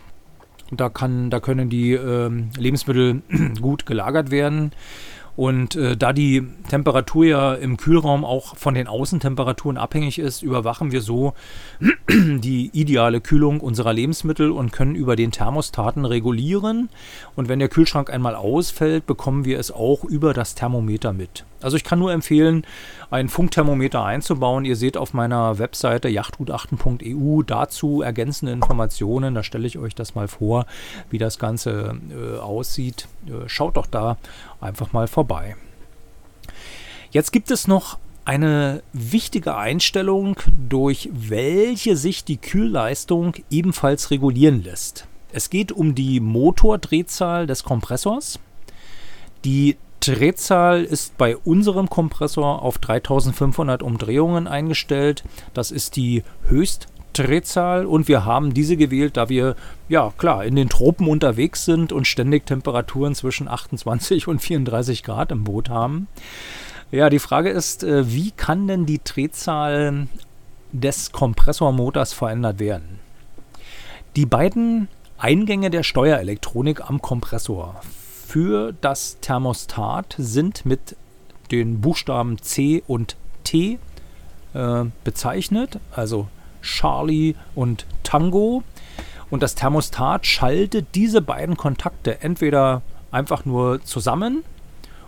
Da, 0.71 0.89
kann, 0.89 1.29
da 1.29 1.39
können 1.39 1.69
die 1.69 1.93
äh, 1.93 2.31
Lebensmittel 2.57 3.21
gut 3.61 3.85
gelagert 3.85 4.31
werden. 4.31 4.71
Und 5.41 5.75
äh, 5.75 5.97
da 5.97 6.13
die 6.13 6.43
Temperatur 6.69 7.25
ja 7.25 7.53
im 7.55 7.75
Kühlraum 7.75 8.23
auch 8.23 8.55
von 8.57 8.75
den 8.75 8.85
Außentemperaturen 8.85 9.75
abhängig 9.75 10.19
ist, 10.19 10.43
überwachen 10.43 10.91
wir 10.91 11.01
so 11.01 11.33
die 12.11 12.69
ideale 12.73 13.21
Kühlung 13.21 13.59
unserer 13.59 13.91
Lebensmittel 13.91 14.51
und 14.51 14.71
können 14.71 14.93
über 14.93 15.15
den 15.15 15.31
Thermostaten 15.31 16.05
regulieren. 16.05 16.89
Und 17.35 17.49
wenn 17.49 17.57
der 17.57 17.69
Kühlschrank 17.69 18.11
einmal 18.11 18.35
ausfällt, 18.35 19.07
bekommen 19.07 19.43
wir 19.43 19.57
es 19.57 19.71
auch 19.71 20.03
über 20.03 20.35
das 20.35 20.53
Thermometer 20.53 21.11
mit. 21.11 21.43
Also 21.61 21.77
ich 21.77 21.83
kann 21.83 21.99
nur 21.99 22.11
empfehlen, 22.11 22.65
ein 23.09 23.29
Funkthermometer 23.29 24.03
einzubauen. 24.03 24.65
Ihr 24.65 24.75
seht 24.75 24.97
auf 24.97 25.13
meiner 25.13 25.59
Webseite 25.59 26.09
yachtgutachten.eu 26.09 27.43
dazu 27.43 28.01
ergänzende 28.01 28.51
Informationen. 28.51 29.35
Da 29.35 29.43
stelle 29.43 29.67
ich 29.67 29.77
euch 29.77 29.95
das 29.95 30.15
mal 30.15 30.27
vor, 30.27 30.65
wie 31.09 31.17
das 31.17 31.39
Ganze 31.39 31.95
äh, 32.09 32.39
aussieht. 32.39 33.07
Äh, 33.27 33.47
schaut 33.47 33.77
doch 33.77 33.87
da 33.87 34.17
einfach 34.59 34.93
mal 34.93 35.07
vorbei. 35.07 35.55
Jetzt 37.11 37.31
gibt 37.31 37.51
es 37.51 37.67
noch 37.67 37.97
eine 38.23 38.83
wichtige 38.93 39.55
Einstellung, 39.55 40.37
durch 40.69 41.09
welche 41.11 41.97
sich 41.97 42.23
die 42.23 42.37
Kühlleistung 42.37 43.33
ebenfalls 43.49 44.11
regulieren 44.11 44.63
lässt. 44.63 45.07
Es 45.33 45.49
geht 45.49 45.71
um 45.71 45.95
die 45.95 46.19
Motordrehzahl 46.19 47.47
des 47.47 47.63
Kompressors. 47.63 48.39
Die 49.43 49.77
Drehzahl 50.01 50.83
ist 50.83 51.17
bei 51.17 51.37
unserem 51.37 51.89
Kompressor 51.89 52.61
auf 52.61 52.79
3500 52.79 53.83
Umdrehungen 53.83 54.47
eingestellt. 54.47 55.23
Das 55.53 55.71
ist 55.71 55.95
die 55.95 56.23
Höchstdrehzahl 57.11 57.85
und 57.85 58.07
wir 58.07 58.25
haben 58.25 58.53
diese 58.53 58.77
gewählt, 58.77 59.17
da 59.17 59.29
wir 59.29 59.55
ja 59.89 60.11
klar 60.17 60.45
in 60.45 60.55
den 60.55 60.69
Tropen 60.69 61.07
unterwegs 61.07 61.65
sind 61.65 61.91
und 61.91 62.07
ständig 62.07 62.45
Temperaturen 62.45 63.15
zwischen 63.15 63.47
28 63.47 64.27
und 64.27 64.39
34 64.39 65.03
Grad 65.03 65.31
im 65.31 65.43
Boot 65.43 65.69
haben. 65.69 66.07
Ja, 66.91 67.09
die 67.09 67.19
Frage 67.19 67.49
ist, 67.49 67.83
äh, 67.83 68.11
wie 68.11 68.31
kann 68.31 68.67
denn 68.67 68.85
die 68.85 69.01
Drehzahl 69.03 70.07
des 70.71 71.11
Kompressormotors 71.11 72.13
verändert 72.13 72.59
werden? 72.59 72.99
Die 74.15 74.25
beiden 74.25 74.87
Eingänge 75.17 75.69
der 75.69 75.83
Steuerelektronik 75.83 76.89
am 76.89 77.01
Kompressor 77.01 77.81
für 78.27 78.73
das 78.81 79.17
Thermostat 79.21 80.15
sind 80.17 80.65
mit 80.65 80.95
den 81.51 81.81
Buchstaben 81.81 82.41
C 82.41 82.83
und 82.87 83.15
T 83.43 83.77
äh, 84.53 84.85
bezeichnet, 85.03 85.79
also 85.93 86.27
Charlie 86.61 87.35
und 87.55 87.85
Tango. 88.03 88.63
Und 89.29 89.43
das 89.43 89.55
Thermostat 89.55 90.25
schaltet 90.25 90.87
diese 90.93 91.21
beiden 91.21 91.55
Kontakte 91.55 92.21
entweder 92.21 92.81
einfach 93.11 93.45
nur 93.45 93.83
zusammen 93.83 94.43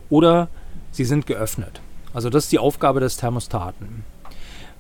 oder 0.10 0.48
sie 0.92 1.06
sind 1.06 1.26
geöffnet. 1.26 1.82
Also 2.14 2.30
das 2.30 2.46
ist 2.46 2.52
die 2.52 2.60
Aufgabe 2.60 3.00
des 3.00 3.18
Thermostaten. 3.18 4.06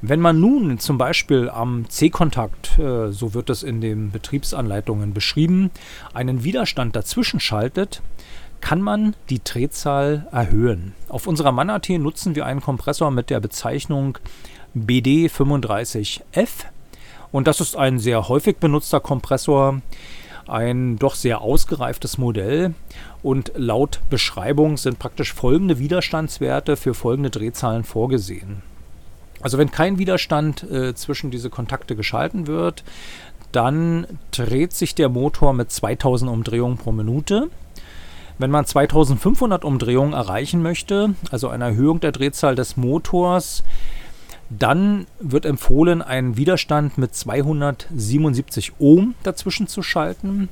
Wenn 0.01 0.19
man 0.19 0.39
nun 0.39 0.79
zum 0.79 0.97
Beispiel 0.97 1.49
am 1.49 1.89
C-Kontakt, 1.89 2.77
äh, 2.77 3.11
so 3.11 3.33
wird 3.33 3.49
es 3.49 3.63
in 3.63 3.79
den 3.79 4.11
Betriebsanleitungen 4.11 5.13
beschrieben, 5.13 5.71
einen 6.13 6.43
Widerstand 6.43 6.95
dazwischen 6.95 7.39
schaltet, 7.39 8.01
kann 8.59 8.81
man 8.81 9.15
die 9.29 9.41
Drehzahl 9.43 10.27
erhöhen. 10.31 10.93
Auf 11.07 11.25
unserer 11.25 11.51
Manatee 11.51 11.97
nutzen 11.97 12.35
wir 12.35 12.45
einen 12.45 12.61
Kompressor 12.61 13.11
mit 13.11 13.29
der 13.29 13.39
Bezeichnung 13.39 14.17
BD35F 14.75 16.49
und 17.31 17.47
das 17.47 17.61
ist 17.61 17.75
ein 17.75 17.99
sehr 17.99 18.27
häufig 18.29 18.57
benutzter 18.57 18.99
Kompressor, 18.99 19.81
ein 20.47 20.97
doch 20.99 21.15
sehr 21.15 21.41
ausgereiftes 21.41 22.17
Modell 22.17 22.73
und 23.21 23.51
laut 23.55 24.01
Beschreibung 24.09 24.77
sind 24.77 24.99
praktisch 24.99 25.33
folgende 25.33 25.79
Widerstandswerte 25.79 26.75
für 26.75 26.93
folgende 26.93 27.29
Drehzahlen 27.29 27.83
vorgesehen. 27.83 28.61
Also 29.41 29.57
wenn 29.57 29.71
kein 29.71 29.97
Widerstand 29.97 30.63
äh, 30.63 30.95
zwischen 30.95 31.31
diese 31.31 31.49
Kontakte 31.49 31.95
geschalten 31.95 32.47
wird, 32.47 32.83
dann 33.51 34.07
dreht 34.31 34.73
sich 34.73 34.95
der 34.95 35.09
Motor 35.09 35.53
mit 35.53 35.71
2000 35.71 36.31
Umdrehungen 36.31 36.77
pro 36.77 36.91
Minute. 36.91 37.49
Wenn 38.39 38.51
man 38.51 38.65
2500 38.65 39.63
Umdrehungen 39.63 40.13
erreichen 40.13 40.61
möchte, 40.63 41.13
also 41.29 41.49
eine 41.49 41.65
Erhöhung 41.65 41.99
der 41.99 42.11
Drehzahl 42.11 42.55
des 42.55 42.77
Motors, 42.77 43.63
dann 44.59 45.07
wird 45.19 45.45
empfohlen, 45.45 46.01
einen 46.01 46.37
Widerstand 46.37 46.97
mit 46.97 47.15
277 47.15 48.73
Ohm 48.79 49.15
dazwischen 49.23 49.67
zu 49.67 49.81
schalten. 49.81 50.49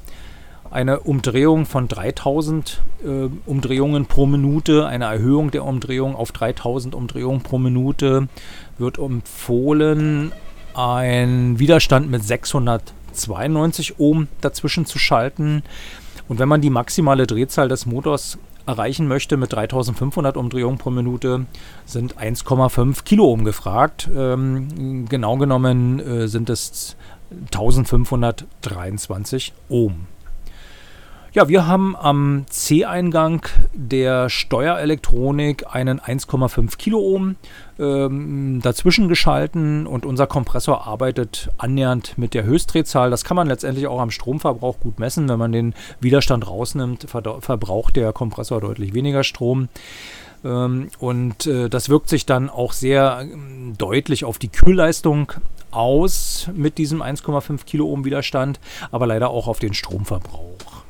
Eine 0.69 1.01
Umdrehung 1.01 1.65
von 1.65 1.87
3000 1.89 2.81
äh, 3.03 3.29
Umdrehungen 3.45 4.05
pro 4.05 4.25
Minute, 4.25 4.87
eine 4.87 5.05
Erhöhung 5.05 5.51
der 5.51 5.65
Umdrehung 5.65 6.15
auf 6.15 6.31
3000 6.31 6.95
Umdrehungen 6.95 7.41
pro 7.41 7.57
Minute 7.57 8.29
wird 8.77 8.97
empfohlen, 8.97 10.31
einen 10.73 11.59
Widerstand 11.59 12.09
mit 12.09 12.23
692 12.23 13.99
Ohm 13.99 14.29
dazwischen 14.39 14.85
zu 14.85 14.97
schalten. 14.97 15.63
Und 16.29 16.39
wenn 16.39 16.47
man 16.47 16.61
die 16.61 16.69
maximale 16.69 17.27
Drehzahl 17.27 17.67
des 17.67 17.85
Motors 17.85 18.37
erreichen 18.65 19.07
möchte 19.07 19.37
mit 19.37 19.53
3500 19.53 20.35
Umdrehungen 20.37 20.77
pro 20.77 20.89
Minute, 20.89 21.45
sind 21.85 22.17
1,5 22.17 23.03
Kiloohm 23.03 23.45
gefragt. 23.45 24.09
Ähm, 24.15 25.05
genau 25.07 25.37
genommen 25.37 25.99
äh, 25.99 26.27
sind 26.27 26.49
es 26.49 26.95
1523 27.31 29.53
Ohm. 29.69 30.07
Ja, 31.33 31.47
wir 31.47 31.65
haben 31.65 31.95
am 31.95 32.43
C-Eingang 32.49 33.45
der 33.73 34.27
Steuerelektronik 34.27 35.65
einen 35.73 36.01
1,5 36.01 36.75
Kiloohm 36.75 37.37
ähm, 37.79 38.59
dazwischen 38.61 39.07
geschalten 39.07 39.87
und 39.87 40.05
unser 40.05 40.27
Kompressor 40.27 40.85
arbeitet 40.85 41.49
annähernd 41.57 42.17
mit 42.17 42.33
der 42.33 42.43
Höchstdrehzahl. 42.43 43.09
Das 43.09 43.23
kann 43.23 43.37
man 43.37 43.47
letztendlich 43.47 43.87
auch 43.87 44.01
am 44.01 44.11
Stromverbrauch 44.11 44.81
gut 44.81 44.99
messen. 44.99 45.29
Wenn 45.29 45.39
man 45.39 45.53
den 45.53 45.73
Widerstand 46.01 46.45
rausnimmt, 46.45 47.07
verbraucht 47.09 47.95
der 47.95 48.11
Kompressor 48.11 48.59
deutlich 48.59 48.93
weniger 48.93 49.23
Strom. 49.23 49.69
Ähm, 50.43 50.89
und 50.99 51.47
äh, 51.47 51.69
das 51.69 51.87
wirkt 51.87 52.09
sich 52.09 52.25
dann 52.25 52.49
auch 52.49 52.73
sehr 52.73 53.21
ähm, 53.21 53.75
deutlich 53.77 54.25
auf 54.25 54.37
die 54.37 54.49
Kühlleistung 54.49 55.31
aus 55.71 56.49
mit 56.53 56.77
diesem 56.77 57.01
1,5 57.01 57.63
Kiloohm 57.63 58.03
Widerstand, 58.03 58.59
aber 58.91 59.07
leider 59.07 59.29
auch 59.29 59.47
auf 59.47 59.59
den 59.59 59.73
Stromverbrauch. 59.73 60.80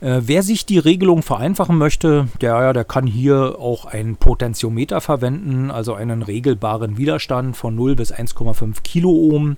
Äh, 0.00 0.20
wer 0.24 0.42
sich 0.42 0.64
die 0.64 0.78
Regelung 0.78 1.22
vereinfachen 1.22 1.76
möchte, 1.76 2.28
der, 2.40 2.72
der 2.72 2.84
kann 2.84 3.06
hier 3.06 3.56
auch 3.58 3.84
ein 3.84 4.16
Potentiometer 4.16 5.00
verwenden, 5.00 5.70
also 5.70 5.94
einen 5.94 6.22
regelbaren 6.22 6.96
Widerstand 6.98 7.56
von 7.56 7.74
0 7.74 7.96
bis 7.96 8.12
1,5 8.12 8.82
Kiloohm. 8.82 9.56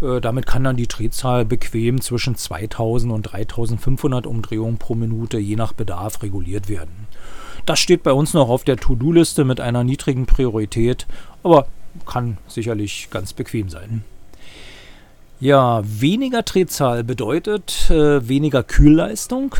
Äh, 0.00 0.20
damit 0.20 0.46
kann 0.46 0.64
dann 0.64 0.76
die 0.76 0.88
Drehzahl 0.88 1.44
bequem 1.44 2.00
zwischen 2.00 2.36
2000 2.36 3.12
und 3.12 3.22
3500 3.22 4.26
Umdrehungen 4.26 4.78
pro 4.78 4.94
Minute 4.94 5.38
je 5.38 5.56
nach 5.56 5.74
Bedarf 5.74 6.22
reguliert 6.22 6.68
werden. 6.68 7.06
Das 7.66 7.78
steht 7.78 8.02
bei 8.02 8.12
uns 8.12 8.32
noch 8.32 8.48
auf 8.48 8.64
der 8.64 8.76
To-Do-Liste 8.76 9.44
mit 9.44 9.60
einer 9.60 9.84
niedrigen 9.84 10.26
Priorität, 10.26 11.06
aber 11.42 11.66
kann 12.06 12.38
sicherlich 12.46 13.08
ganz 13.10 13.32
bequem 13.32 13.68
sein. 13.68 14.04
Ja, 15.38 15.82
weniger 15.84 16.42
Drehzahl 16.42 17.04
bedeutet 17.04 17.90
äh, 17.90 18.26
weniger 18.26 18.62
Kühlleistung 18.62 19.54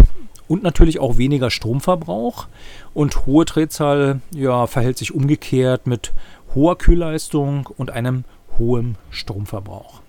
und 0.48 0.62
natürlich 0.62 0.98
auch 0.98 1.18
weniger 1.18 1.50
Stromverbrauch. 1.50 2.46
Und 2.94 3.26
hohe 3.26 3.44
Drehzahl 3.44 4.20
ja, 4.34 4.66
verhält 4.66 4.96
sich 4.96 5.12
umgekehrt 5.14 5.86
mit 5.86 6.12
hoher 6.54 6.78
Kühlleistung 6.78 7.68
und 7.76 7.90
einem 7.90 8.24
hohem 8.58 8.94
Stromverbrauch. 9.10 10.00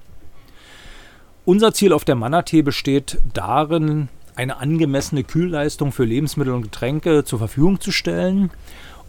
Unser 1.44 1.74
Ziel 1.74 1.92
auf 1.92 2.06
der 2.06 2.16
Manatee 2.16 2.62
besteht 2.62 3.20
darin, 3.34 4.08
eine 4.36 4.58
angemessene 4.58 5.24
Kühlleistung 5.24 5.92
für 5.92 6.06
Lebensmittel 6.06 6.54
und 6.54 6.62
Getränke 6.62 7.26
zur 7.26 7.40
Verfügung 7.40 7.82
zu 7.82 7.92
stellen. 7.92 8.52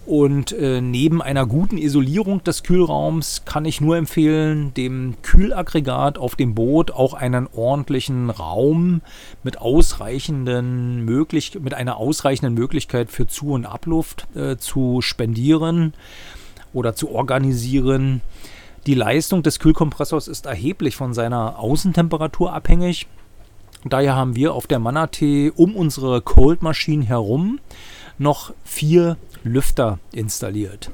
Und 0.08 0.52
äh, 0.52 0.80
neben 0.80 1.20
einer 1.20 1.44
guten 1.44 1.76
Isolierung 1.76 2.42
des 2.42 2.62
Kühlraums 2.62 3.42
kann 3.44 3.66
ich 3.66 3.82
nur 3.82 3.98
empfehlen, 3.98 4.72
dem 4.72 5.16
Kühlaggregat 5.20 6.16
auf 6.16 6.34
dem 6.34 6.54
Boot 6.54 6.92
auch 6.92 7.12
einen 7.12 7.46
ordentlichen 7.46 8.30
Raum 8.30 9.02
mit 9.42 9.60
ausreichenden 9.60 11.04
möglich 11.04 11.58
mit 11.60 11.74
einer 11.74 11.98
ausreichenden 11.98 12.54
Möglichkeit 12.54 13.10
für 13.10 13.26
Zu- 13.26 13.52
und 13.52 13.66
Abluft 13.66 14.26
äh, 14.34 14.56
zu 14.56 15.02
spendieren 15.02 15.92
oder 16.72 16.94
zu 16.94 17.10
organisieren. 17.10 18.22
Die 18.86 18.94
Leistung 18.94 19.42
des 19.42 19.58
Kühlkompressors 19.58 20.26
ist 20.26 20.46
erheblich 20.46 20.96
von 20.96 21.12
seiner 21.12 21.58
Außentemperatur 21.58 22.54
abhängig. 22.54 23.08
Daher 23.84 24.16
haben 24.16 24.34
wir 24.36 24.54
auf 24.54 24.66
der 24.66 24.78
Manatee 24.78 25.52
um 25.54 25.76
unsere 25.76 26.22
Cold 26.22 26.62
Machine 26.62 27.04
herum 27.04 27.60
noch 28.18 28.52
vier 28.64 29.16
Lüfter 29.44 29.98
installiert. 30.12 30.90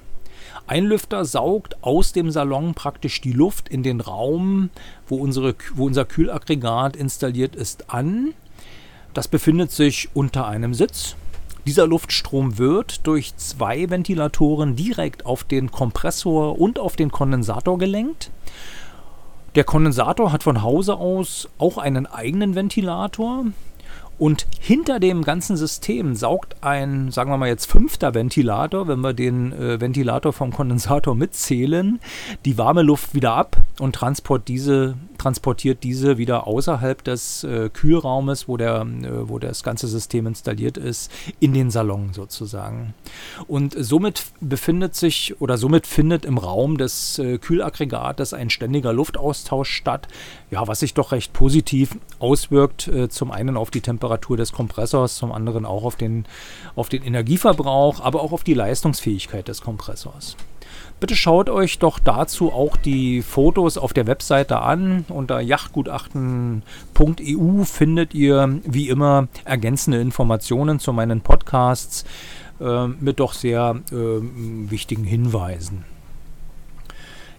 Ein 0.66 0.84
Lüfter 0.84 1.24
saugt 1.24 1.82
aus 1.82 2.12
dem 2.12 2.30
Salon 2.30 2.74
praktisch 2.74 3.20
die 3.20 3.32
Luft 3.32 3.68
in 3.68 3.82
den 3.82 4.00
Raum, 4.00 4.70
wo, 5.08 5.16
unsere, 5.16 5.54
wo 5.74 5.86
unser 5.86 6.04
Kühlaggregat 6.04 6.96
installiert 6.96 7.54
ist, 7.54 7.90
an. 7.90 8.32
Das 9.12 9.28
befindet 9.28 9.70
sich 9.70 10.08
unter 10.14 10.46
einem 10.46 10.72
Sitz. 10.72 11.16
Dieser 11.66 11.86
Luftstrom 11.86 12.58
wird 12.58 13.06
durch 13.06 13.36
zwei 13.36 13.88
Ventilatoren 13.88 14.76
direkt 14.76 15.24
auf 15.24 15.44
den 15.44 15.70
Kompressor 15.70 16.58
und 16.58 16.78
auf 16.78 16.96
den 16.96 17.10
Kondensator 17.10 17.78
gelenkt. 17.78 18.30
Der 19.54 19.64
Kondensator 19.64 20.32
hat 20.32 20.42
von 20.42 20.62
Hause 20.62 20.96
aus 20.96 21.48
auch 21.58 21.78
einen 21.78 22.06
eigenen 22.06 22.54
Ventilator. 22.54 23.46
Und 24.18 24.46
hinter 24.60 25.00
dem 25.00 25.22
ganzen 25.22 25.56
System 25.56 26.14
saugt 26.14 26.56
ein, 26.62 27.10
sagen 27.10 27.30
wir 27.30 27.36
mal 27.36 27.48
jetzt 27.48 27.66
fünfter 27.66 28.14
Ventilator, 28.14 28.86
wenn 28.86 29.00
wir 29.00 29.12
den 29.12 29.52
äh, 29.52 29.80
Ventilator 29.80 30.32
vom 30.32 30.52
Kondensator 30.52 31.14
mitzählen, 31.14 31.98
die 32.44 32.56
warme 32.56 32.82
Luft 32.82 33.14
wieder 33.14 33.34
ab 33.34 33.56
und 33.80 33.94
transport 33.94 34.46
diese, 34.46 34.94
transportiert 35.18 35.82
diese 35.82 36.16
wieder 36.16 36.46
außerhalb 36.46 37.02
des 37.02 37.42
äh, 37.44 37.70
Kühlraumes, 37.70 38.46
wo, 38.46 38.56
der, 38.56 38.82
äh, 38.82 39.28
wo 39.28 39.38
das 39.38 39.64
ganze 39.64 39.88
System 39.88 40.26
installiert 40.28 40.76
ist, 40.76 41.10
in 41.40 41.52
den 41.52 41.70
Salon 41.70 42.12
sozusagen. 42.12 42.94
Und 43.48 43.74
somit 43.76 44.24
befindet 44.40 44.94
sich 44.94 45.40
oder 45.40 45.58
somit 45.58 45.86
findet 45.86 46.24
im 46.24 46.38
Raum 46.38 46.78
des 46.78 47.18
äh, 47.18 47.38
Kühlaggregates 47.38 48.32
ein 48.32 48.50
ständiger 48.50 48.92
Luftaustausch 48.92 49.70
statt, 49.70 50.06
ja, 50.50 50.66
was 50.66 50.80
sich 50.80 50.94
doch 50.94 51.12
recht 51.12 51.32
positiv 51.32 51.96
auswirkt, 52.18 52.88
äh, 52.88 53.08
zum 53.08 53.30
einen 53.30 53.56
auf 53.56 53.70
die 53.70 53.80
Temperatur 53.80 54.36
des 54.36 54.52
Kompressors, 54.52 55.16
zum 55.16 55.32
anderen 55.32 55.64
auch 55.64 55.84
auf 55.84 55.96
den, 55.96 56.26
auf 56.76 56.88
den 56.88 57.02
Energieverbrauch, 57.02 58.00
aber 58.00 58.22
auch 58.22 58.32
auf 58.32 58.44
die 58.44 58.54
Leistungsfähigkeit 58.54 59.48
des 59.48 59.62
Kompressors. 59.62 60.36
Bitte 61.00 61.16
schaut 61.16 61.50
euch 61.50 61.78
doch 61.78 61.98
dazu 61.98 62.52
auch 62.52 62.76
die 62.76 63.22
Fotos 63.22 63.78
auf 63.78 63.92
der 63.92 64.06
Webseite 64.06 64.60
an. 64.60 65.04
Unter 65.08 65.40
yachtgutachten.eu 65.40 67.64
findet 67.64 68.14
ihr 68.14 68.60
wie 68.64 68.88
immer 68.88 69.26
ergänzende 69.44 70.00
Informationen 70.00 70.78
zu 70.78 70.92
meinen 70.92 71.20
Podcasts 71.20 72.04
äh, 72.60 72.86
mit 72.86 73.18
doch 73.20 73.32
sehr 73.32 73.80
äh, 73.90 74.20
wichtigen 74.70 75.04
Hinweisen. 75.04 75.84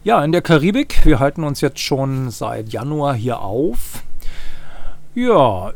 Ja, 0.06 0.24
in 0.24 0.32
der 0.32 0.44
Karibik, 0.44 1.04
wir 1.04 1.20
halten 1.20 1.44
uns 1.44 1.62
jetzt 1.62 1.80
schon 1.80 2.30
seit 2.30 2.70
Januar 2.70 3.16
hier 3.16 3.42
auf. 3.42 4.04
Ja, 5.16 5.74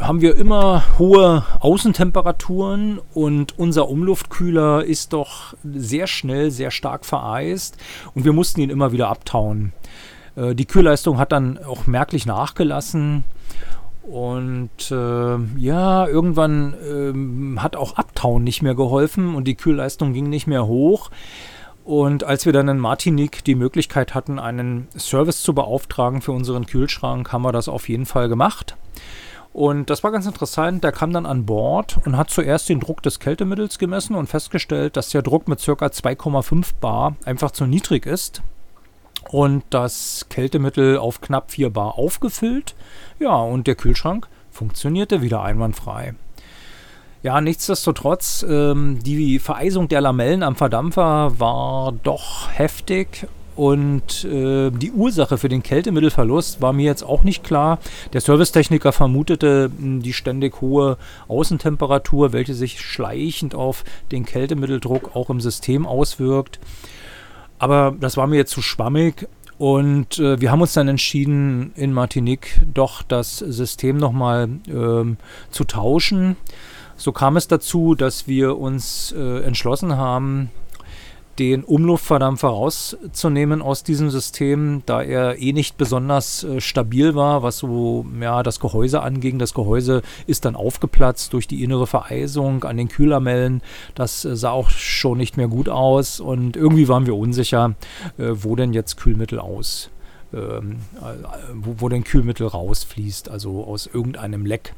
haben 0.00 0.20
wir 0.20 0.34
immer 0.34 0.82
hohe 0.98 1.44
Außentemperaturen 1.60 2.98
und 3.14 3.56
unser 3.56 3.88
Umluftkühler 3.88 4.84
ist 4.84 5.12
doch 5.12 5.54
sehr 5.62 6.08
schnell, 6.08 6.50
sehr 6.50 6.72
stark 6.72 7.06
vereist 7.06 7.76
und 8.16 8.24
wir 8.24 8.32
mussten 8.32 8.62
ihn 8.62 8.70
immer 8.70 8.90
wieder 8.90 9.10
abtauen. 9.10 9.72
Äh, 10.34 10.56
die 10.56 10.66
Kühlleistung 10.66 11.18
hat 11.18 11.30
dann 11.30 11.56
auch 11.58 11.86
merklich 11.86 12.26
nachgelassen. 12.26 13.22
Und 14.02 14.90
äh, 14.90 15.36
ja, 15.56 16.08
irgendwann 16.08 16.74
äh, 16.74 17.60
hat 17.60 17.76
auch 17.76 17.94
Abtauen 17.96 18.42
nicht 18.42 18.60
mehr 18.60 18.74
geholfen 18.74 19.36
und 19.36 19.44
die 19.46 19.54
Kühlleistung 19.54 20.14
ging 20.14 20.28
nicht 20.28 20.48
mehr 20.48 20.66
hoch. 20.66 21.10
Und 21.88 22.22
als 22.22 22.44
wir 22.44 22.52
dann 22.52 22.68
in 22.68 22.76
Martinique 22.76 23.42
die 23.44 23.54
Möglichkeit 23.54 24.14
hatten, 24.14 24.38
einen 24.38 24.88
Service 24.94 25.42
zu 25.42 25.54
beauftragen 25.54 26.20
für 26.20 26.32
unseren 26.32 26.66
Kühlschrank, 26.66 27.32
haben 27.32 27.40
wir 27.40 27.50
das 27.50 27.66
auf 27.66 27.88
jeden 27.88 28.04
Fall 28.04 28.28
gemacht. 28.28 28.76
Und 29.54 29.88
das 29.88 30.04
war 30.04 30.12
ganz 30.12 30.26
interessant. 30.26 30.84
Der 30.84 30.92
kam 30.92 31.14
dann 31.14 31.24
an 31.24 31.46
Bord 31.46 31.96
und 32.04 32.18
hat 32.18 32.28
zuerst 32.28 32.68
den 32.68 32.80
Druck 32.80 33.02
des 33.02 33.20
Kältemittels 33.20 33.78
gemessen 33.78 34.16
und 34.16 34.26
festgestellt, 34.26 34.98
dass 34.98 35.08
der 35.08 35.22
Druck 35.22 35.48
mit 35.48 35.64
ca. 35.64 35.72
2,5 35.72 36.74
Bar 36.78 37.16
einfach 37.24 37.52
zu 37.52 37.64
niedrig 37.64 38.04
ist. 38.04 38.42
Und 39.30 39.64
das 39.70 40.26
Kältemittel 40.28 40.98
auf 40.98 41.22
knapp 41.22 41.52
4 41.52 41.70
Bar 41.70 41.96
aufgefüllt. 41.96 42.74
Ja, 43.18 43.34
und 43.36 43.66
der 43.66 43.76
Kühlschrank 43.76 44.28
funktionierte 44.50 45.22
wieder 45.22 45.40
einwandfrei. 45.40 46.16
Ja, 47.22 47.40
nichtsdestotrotz, 47.40 48.46
ähm, 48.48 49.00
die 49.02 49.40
Vereisung 49.40 49.88
der 49.88 50.00
Lamellen 50.00 50.44
am 50.44 50.54
Verdampfer 50.54 51.32
war 51.40 51.92
doch 52.04 52.48
heftig 52.52 53.26
und 53.56 54.24
äh, 54.24 54.70
die 54.70 54.92
Ursache 54.92 55.36
für 55.36 55.48
den 55.48 55.64
Kältemittelverlust 55.64 56.62
war 56.62 56.72
mir 56.72 56.84
jetzt 56.84 57.02
auch 57.02 57.24
nicht 57.24 57.42
klar. 57.42 57.80
Der 58.12 58.20
Servicetechniker 58.20 58.92
vermutete 58.92 59.72
hm, 59.76 60.00
die 60.00 60.12
ständig 60.12 60.60
hohe 60.60 60.96
Außentemperatur, 61.26 62.32
welche 62.32 62.54
sich 62.54 62.80
schleichend 62.80 63.56
auf 63.56 63.82
den 64.12 64.24
Kältemitteldruck 64.24 65.16
auch 65.16 65.28
im 65.28 65.40
System 65.40 65.86
auswirkt. 65.86 66.60
Aber 67.58 67.96
das 67.98 68.16
war 68.16 68.28
mir 68.28 68.36
jetzt 68.36 68.52
zu 68.52 68.62
schwammig. 68.62 69.26
Und 69.58 70.20
äh, 70.20 70.40
wir 70.40 70.52
haben 70.52 70.60
uns 70.60 70.74
dann 70.74 70.86
entschieden, 70.86 71.72
in 71.74 71.92
Martinique 71.92 72.60
doch 72.72 73.02
das 73.02 73.38
System 73.38 73.96
nochmal 73.96 74.48
ähm, 74.68 75.16
zu 75.50 75.64
tauschen. 75.64 76.36
So 76.98 77.12
kam 77.12 77.36
es 77.36 77.46
dazu, 77.46 77.94
dass 77.94 78.26
wir 78.26 78.58
uns 78.58 79.14
äh, 79.16 79.42
entschlossen 79.44 79.96
haben, 79.96 80.50
den 81.38 81.62
Umluftverdampfer 81.62 82.48
rauszunehmen 82.48 83.62
aus 83.62 83.84
diesem 83.84 84.10
System, 84.10 84.82
da 84.84 85.00
er 85.00 85.38
eh 85.38 85.52
nicht 85.52 85.78
besonders 85.78 86.42
äh, 86.42 86.60
stabil 86.60 87.14
war, 87.14 87.44
was 87.44 87.58
so 87.58 88.04
ja, 88.20 88.42
das 88.42 88.58
Gehäuse 88.58 89.00
anging. 89.00 89.38
Das 89.38 89.54
Gehäuse 89.54 90.02
ist 90.26 90.44
dann 90.44 90.56
aufgeplatzt 90.56 91.32
durch 91.32 91.46
die 91.46 91.62
innere 91.62 91.86
Vereisung 91.86 92.64
an 92.64 92.76
den 92.76 92.88
Kühlermellen. 92.88 93.62
Das 93.94 94.24
äh, 94.24 94.34
sah 94.34 94.50
auch 94.50 94.68
schon 94.68 95.18
nicht 95.18 95.36
mehr 95.36 95.46
gut 95.46 95.68
aus 95.68 96.18
und 96.18 96.56
irgendwie 96.56 96.88
waren 96.88 97.06
wir 97.06 97.14
unsicher, 97.14 97.76
äh, 98.18 98.30
wo 98.32 98.56
denn 98.56 98.72
jetzt 98.72 98.96
Kühlmittel 98.96 99.38
aus, 99.38 99.90
ähm, 100.34 100.78
äh, 100.96 101.24
wo, 101.54 101.76
wo 101.78 101.88
denn 101.88 102.02
Kühlmittel 102.02 102.48
rausfließt, 102.48 103.30
also 103.30 103.64
aus 103.64 103.86
irgendeinem 103.86 104.44
Leck. 104.44 104.74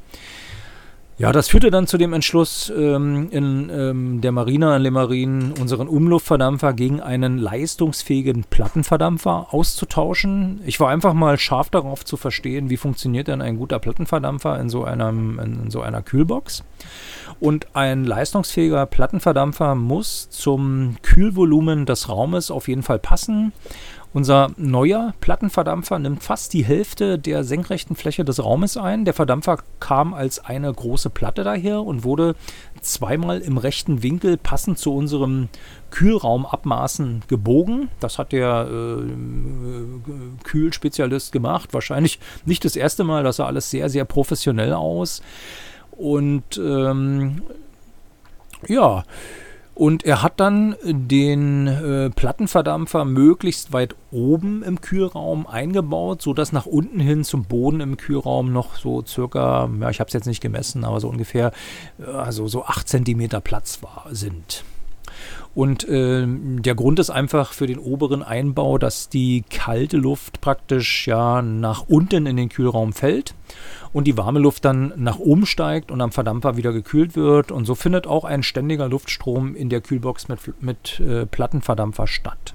Ja, 1.21 1.33
das 1.33 1.51
führte 1.51 1.71
dann 1.71 1.87
zu 1.87 1.99
dem 1.99 2.15
Entschluss, 2.15 2.73
ähm, 2.75 3.29
in 3.31 3.69
ähm, 3.69 4.23
der 4.23 4.33
Marina 4.33 4.75
in 4.75 4.83
Le 4.83 4.91
Marine 4.91 5.53
unseren 5.61 5.87
Umluftverdampfer 5.87 6.73
gegen 6.73 7.03
einen 7.03 7.37
leistungsfähigen 7.37 8.45
Plattenverdampfer 8.49 9.49
auszutauschen. 9.51 10.63
Ich 10.65 10.81
war 10.81 10.89
einfach 10.89 11.13
mal 11.13 11.39
scharf 11.39 11.69
darauf 11.69 12.07
zu 12.07 12.17
verstehen, 12.17 12.71
wie 12.71 12.79
funktioniert 12.79 13.29
denn 13.29 13.43
ein 13.43 13.59
guter 13.59 13.79
Plattenverdampfer 13.79 14.59
in 14.59 14.71
so, 14.71 14.85
einem, 14.85 15.39
in, 15.39 15.65
in 15.65 15.71
so 15.71 15.83
einer 15.83 16.01
Kühlbox. 16.01 16.65
Und 17.39 17.67
ein 17.75 18.07
leistungsfähiger 18.07 18.87
Plattenverdampfer 18.87 19.75
muss 19.75 20.31
zum 20.31 20.97
Kühlvolumen 21.03 21.85
des 21.85 22.09
Raumes 22.09 22.51
auf 22.51 22.67
jeden 22.67 22.83
Fall 22.83 22.99
passen 22.99 23.53
unser 24.13 24.51
neuer 24.57 25.15
Plattenverdampfer 25.21 26.01
nimmt 26.01 26.25
fast 26.25 26.53
die 26.53 26.65
Hälfte 26.65 27.17
der 27.19 27.45
senkrechten 27.45 27.95
Fläche 27.95 28.25
des 28.25 28.43
Raumes 28.43 28.77
ein. 28.77 29.05
Der 29.05 29.15
Verdampfer 29.15 29.59
kam 29.79 30.15
als 30.15 30.45
eine 30.45 30.73
große 30.73 31.11
Platte 31.11 31.45
daher 31.45 31.83
und 31.83 32.03
wurde 32.03 32.35
zweimal 32.81 33.39
im 33.41 33.57
rechten 33.57 34.03
Winkel 34.03 34.37
passend 34.37 34.79
zu 34.79 34.93
unserem 34.93 35.49
Kühlraumabmaßen 35.93 37.23
gebogen. 37.29 37.89
Das 38.01 38.19
hat 38.19 38.33
der 38.33 38.69
äh, 38.69 40.43
Kühlspezialist 40.43 41.31
gemacht. 41.31 41.73
Wahrscheinlich 41.73 42.19
nicht 42.45 42.65
das 42.65 42.75
erste 42.75 43.05
Mal. 43.05 43.23
Das 43.23 43.37
sah 43.37 43.47
alles 43.47 43.71
sehr, 43.71 43.89
sehr 43.89 44.05
professionell 44.05 44.73
aus. 44.73 45.23
Und 45.93 46.59
ähm, 46.59 47.43
ja, 48.67 49.05
und 49.81 50.05
er 50.05 50.23
hat 50.23 50.41
dann 50.41 50.77
den 50.85 51.67
äh, 51.67 52.11
Plattenverdampfer 52.11 53.07
möglichst 53.07 53.73
weit 53.73 53.97
oben 54.11 54.63
im 54.63 54.83
Kühlraum 54.83 55.47
eingebaut, 55.47 56.21
sodass 56.21 56.53
nach 56.53 56.67
unten 56.67 57.01
hin 57.01 57.25
zum 57.25 57.45
Boden 57.45 57.81
im 57.81 57.97
Kühlraum 57.97 58.53
noch 58.53 58.77
so 58.77 59.03
circa, 59.03 59.71
ja, 59.81 59.89
ich 59.89 59.99
habe 59.99 60.09
es 60.09 60.13
jetzt 60.13 60.27
nicht 60.27 60.43
gemessen, 60.43 60.85
aber 60.85 61.01
so 61.01 61.09
ungefähr, 61.09 61.53
äh, 61.99 62.05
also 62.05 62.47
so 62.47 62.67
8 62.67 62.87
cm 62.91 63.41
Platz 63.43 63.83
war, 63.83 64.05
sind. 64.11 64.65
Und 65.55 65.89
äh, 65.89 66.25
der 66.27 66.75
Grund 66.75 66.99
ist 67.01 67.11
einfach 67.11 67.53
für 67.53 67.67
den 67.67 67.79
oberen 67.79 68.23
Einbau, 68.23 68.79
dass 68.79 69.09
die 69.09 69.43
kalte 69.51 69.97
Luft 69.97 70.41
praktisch 70.41 71.09
ja 71.09 71.43
nach 71.43 71.85
unten 71.89 72.27
in 72.27 72.37
den 72.37 72.49
Kühlraum 72.49 72.93
fällt 72.93 73.35
und 73.93 74.07
die 74.07 74.17
warme 74.17 74.39
Luft 74.39 74.65
dann 74.65 74.93
nach 74.97 75.19
oben 75.19 75.47
steigt 75.47 75.91
und 75.91 76.01
am 76.01 76.13
Verdampfer 76.13 76.57
wieder 76.57 76.73
gekühlt 76.73 77.17
wird. 77.17 77.51
Und 77.51 77.65
so 77.65 77.75
findet 77.75 78.07
auch 78.07 78.25
ein 78.25 78.43
ständiger 78.45 78.89
Luftstrom 78.89 79.57
in 79.57 79.69
der 79.69 79.81
Kühlbox 79.81 80.29
mit, 80.29 80.63
mit 80.63 81.01
äh, 81.01 81.27
Plattenverdampfer 81.27 82.07
statt. 82.07 82.55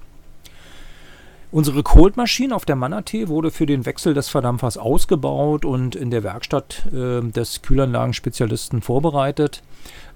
Unsere 1.55 1.83
Cold-Maschine 1.83 2.53
auf 2.53 2.65
der 2.65 2.75
Manatee 2.75 3.29
wurde 3.29 3.49
für 3.49 3.65
den 3.65 3.85
Wechsel 3.85 4.13
des 4.13 4.27
Verdampfers 4.27 4.77
ausgebaut 4.77 5.63
und 5.63 5.95
in 5.95 6.11
der 6.11 6.21
Werkstatt 6.21 6.85
äh, 6.87 7.21
des 7.21 7.61
Kühlanlagenspezialisten 7.61 8.81
vorbereitet. 8.81 9.63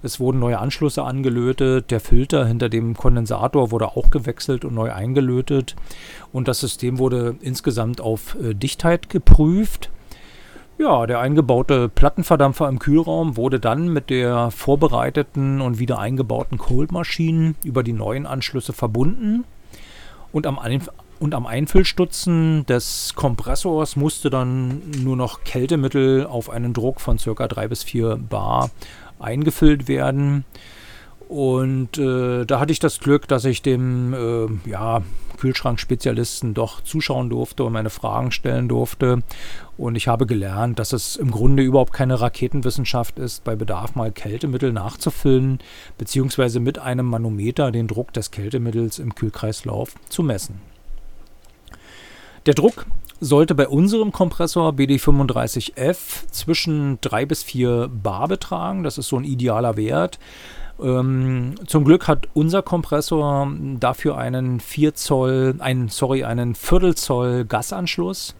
Es 0.02 0.20
wurden 0.20 0.38
neue 0.38 0.58
Anschlüsse 0.58 1.02
angelötet, 1.02 1.90
der 1.90 2.00
Filter 2.00 2.44
hinter 2.44 2.68
dem 2.68 2.94
Kondensator 2.94 3.70
wurde 3.70 3.96
auch 3.96 4.10
gewechselt 4.10 4.66
und 4.66 4.74
neu 4.74 4.92
eingelötet 4.92 5.76
und 6.30 6.46
das 6.46 6.60
System 6.60 6.98
wurde 6.98 7.36
insgesamt 7.40 8.02
auf 8.02 8.36
äh, 8.38 8.52
Dichtheit 8.52 9.08
geprüft. 9.08 9.88
Ja, 10.76 11.06
der 11.06 11.20
eingebaute 11.20 11.88
Plattenverdampfer 11.88 12.68
im 12.68 12.78
Kühlraum 12.78 13.38
wurde 13.38 13.60
dann 13.60 13.88
mit 13.88 14.10
der 14.10 14.50
vorbereiteten 14.50 15.62
und 15.62 15.78
wieder 15.78 16.00
eingebauten 16.00 16.58
Cold-Maschine 16.58 17.54
über 17.64 17.82
die 17.82 17.94
neuen 17.94 18.26
Anschlüsse 18.26 18.74
verbunden 18.74 19.44
und 20.32 20.46
am 20.46 20.58
und 21.20 21.34
am 21.34 21.46
Einfüllstutzen 21.46 22.64
des 22.66 23.12
Kompressors 23.14 23.94
musste 23.94 24.30
dann 24.30 24.80
nur 24.98 25.16
noch 25.16 25.44
Kältemittel 25.44 26.26
auf 26.26 26.48
einen 26.48 26.72
Druck 26.72 27.00
von 27.00 27.18
ca. 27.18 27.46
3 27.46 27.68
bis 27.68 27.82
4 27.82 28.16
Bar 28.16 28.70
eingefüllt 29.18 29.86
werden. 29.86 30.44
Und 31.28 31.98
äh, 31.98 32.44
da 32.46 32.58
hatte 32.58 32.72
ich 32.72 32.80
das 32.80 32.98
Glück, 32.98 33.28
dass 33.28 33.44
ich 33.44 33.60
dem 33.62 34.14
äh, 34.14 34.68
ja, 34.68 35.02
Kühlschrankspezialisten 35.36 36.54
doch 36.54 36.80
zuschauen 36.80 37.28
durfte 37.28 37.64
und 37.64 37.74
meine 37.74 37.90
Fragen 37.90 38.32
stellen 38.32 38.66
durfte. 38.66 39.22
Und 39.76 39.96
ich 39.96 40.08
habe 40.08 40.26
gelernt, 40.26 40.78
dass 40.78 40.94
es 40.94 41.16
im 41.16 41.30
Grunde 41.30 41.62
überhaupt 41.62 41.92
keine 41.92 42.20
Raketenwissenschaft 42.20 43.18
ist, 43.18 43.44
bei 43.44 43.56
Bedarf 43.56 43.94
mal 43.94 44.10
Kältemittel 44.10 44.72
nachzufüllen, 44.72 45.58
beziehungsweise 45.98 46.60
mit 46.60 46.78
einem 46.78 47.06
Manometer 47.06 47.70
den 47.70 47.88
Druck 47.88 48.12
des 48.14 48.30
Kältemittels 48.30 48.98
im 48.98 49.14
Kühlkreislauf 49.14 49.94
zu 50.08 50.22
messen. 50.22 50.69
Der 52.50 52.56
Druck 52.56 52.84
sollte 53.20 53.54
bei 53.54 53.68
unserem 53.68 54.10
Kompressor 54.10 54.72
BD35F 54.72 56.26
zwischen 56.32 57.00
3 57.00 57.24
bis 57.24 57.44
4 57.44 57.88
Bar 57.88 58.26
betragen. 58.26 58.82
Das 58.82 58.98
ist 58.98 59.06
so 59.06 59.16
ein 59.18 59.22
idealer 59.22 59.76
Wert. 59.76 60.18
Ähm, 60.82 61.54
zum 61.68 61.84
Glück 61.84 62.08
hat 62.08 62.26
unser 62.34 62.62
Kompressor 62.62 63.52
dafür 63.78 64.18
einen 64.18 64.58
4 64.58 64.96
Zoll, 64.96 65.54
einen, 65.60 65.90
sorry, 65.90 66.24
einen 66.24 66.56
Viertel 66.56 66.96
Zoll 66.96 67.44
Gasanschluss. 67.44 68.34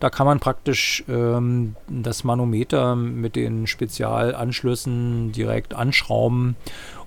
Da 0.00 0.08
kann 0.08 0.26
man 0.26 0.40
praktisch 0.40 1.04
ähm, 1.06 1.76
das 1.90 2.24
Manometer 2.24 2.96
mit 2.96 3.36
den 3.36 3.66
Spezialanschlüssen 3.66 5.30
direkt 5.32 5.74
anschrauben 5.74 6.56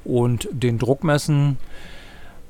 und 0.03 0.47
den 0.51 0.77
Druck 0.77 1.03
messen. 1.03 1.57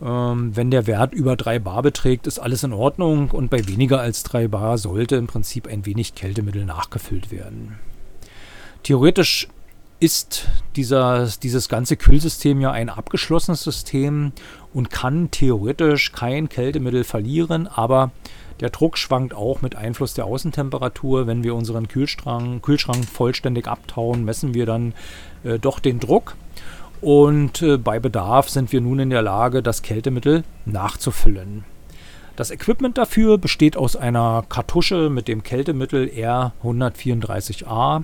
Ähm, 0.01 0.55
wenn 0.55 0.71
der 0.71 0.87
Wert 0.87 1.13
über 1.13 1.35
3 1.35 1.59
Bar 1.59 1.81
beträgt, 1.81 2.27
ist 2.27 2.39
alles 2.39 2.63
in 2.63 2.73
Ordnung 2.73 3.31
und 3.31 3.49
bei 3.49 3.67
weniger 3.67 3.99
als 3.99 4.23
3 4.23 4.47
Bar 4.47 4.77
sollte 4.77 5.15
im 5.15 5.27
Prinzip 5.27 5.67
ein 5.67 5.85
wenig 5.85 6.15
Kältemittel 6.15 6.65
nachgefüllt 6.65 7.31
werden. 7.31 7.79
Theoretisch 8.83 9.47
ist 9.99 10.49
dieser, 10.75 11.27
dieses 11.41 11.69
ganze 11.69 11.95
Kühlsystem 11.95 12.59
ja 12.59 12.71
ein 12.71 12.89
abgeschlossenes 12.89 13.63
System 13.63 14.33
und 14.73 14.91
kann 14.91 15.31
theoretisch 15.31 16.11
kein 16.11 16.49
Kältemittel 16.49 17.03
verlieren, 17.05 17.67
aber 17.67 18.11
der 18.59 18.69
Druck 18.69 18.97
schwankt 18.97 19.33
auch 19.33 19.61
mit 19.61 19.75
Einfluss 19.75 20.13
der 20.13 20.25
Außentemperatur. 20.25 21.27
Wenn 21.27 21.43
wir 21.43 21.55
unseren 21.55 21.87
Kühlschrank, 21.87 22.63
Kühlschrank 22.63 23.05
vollständig 23.05 23.67
abtauen, 23.67 24.23
messen 24.23 24.53
wir 24.53 24.65
dann 24.65 24.93
äh, 25.43 25.59
doch 25.59 25.79
den 25.79 25.99
Druck. 25.99 26.35
Und 27.01 27.61
äh, 27.61 27.77
bei 27.77 27.99
Bedarf 27.99 28.49
sind 28.49 28.71
wir 28.71 28.81
nun 28.81 28.99
in 28.99 29.09
der 29.09 29.21
Lage, 29.21 29.61
das 29.61 29.81
Kältemittel 29.81 30.43
nachzufüllen. 30.65 31.63
Das 32.35 32.51
Equipment 32.51 32.97
dafür 32.97 33.37
besteht 33.37 33.77
aus 33.77 33.95
einer 33.95 34.43
Kartusche 34.49 35.09
mit 35.09 35.27
dem 35.27 35.43
Kältemittel 35.43 36.09
R134a, 36.09 38.03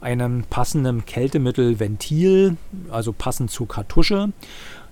einem 0.00 0.44
passenden 0.48 1.04
Kältemittelventil, 1.04 2.56
also 2.90 3.12
passend 3.12 3.50
zur 3.50 3.68
Kartusche, 3.68 4.30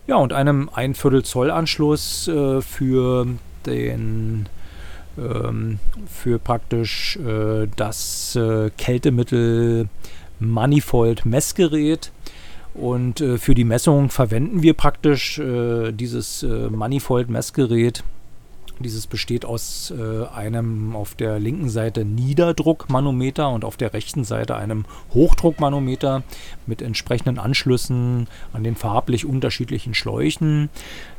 ja, 0.07 0.17
und 0.17 0.35
einem 0.35 0.69
1 0.73 0.99
Viertel 0.99 1.23
Zoll 1.23 1.51
Anschluss 1.51 2.29
äh, 2.29 2.61
für 2.61 3.27
den 3.65 4.49
ähm, 5.17 5.79
für 6.07 6.39
praktisch 6.39 7.17
äh, 7.17 7.69
das 7.77 8.37
äh, 8.37 8.71
Kältemittel 8.77 9.89
Manifold 10.41 11.25
Messgerät 11.25 12.11
und 12.75 13.21
äh, 13.21 13.39
für 13.39 13.55
die 13.55 13.65
Messung 13.65 14.11
verwenden 14.11 14.63
wir 14.63 14.75
praktisch 14.75 15.39
äh, 15.39 15.93
dieses 15.93 16.43
äh, 16.43 16.69
Manifold-Messgerät. 16.71 18.03
Dieses 18.81 19.07
besteht 19.07 19.45
aus 19.45 19.93
äh, 19.97 20.27
einem 20.27 20.97
auf 20.97 21.15
der 21.15 21.39
linken 21.39 21.69
Seite 21.69 22.05
Niederdruckmanometer 22.05 23.51
und 23.51 23.65
auf 23.65 23.77
der 23.77 23.93
rechten 23.93 24.25
Seite 24.25 24.57
einem 24.57 24.85
Hochdruckmanometer 25.13 26.23
mit 26.67 26.83
entsprechenden 26.83 27.39
Anschlüssen 27.39 28.27
an 28.53 28.65
den 28.65 28.75
farblich 28.75 29.27
unterschiedlichen 29.27 29.95
Schläuchen. 29.95 30.71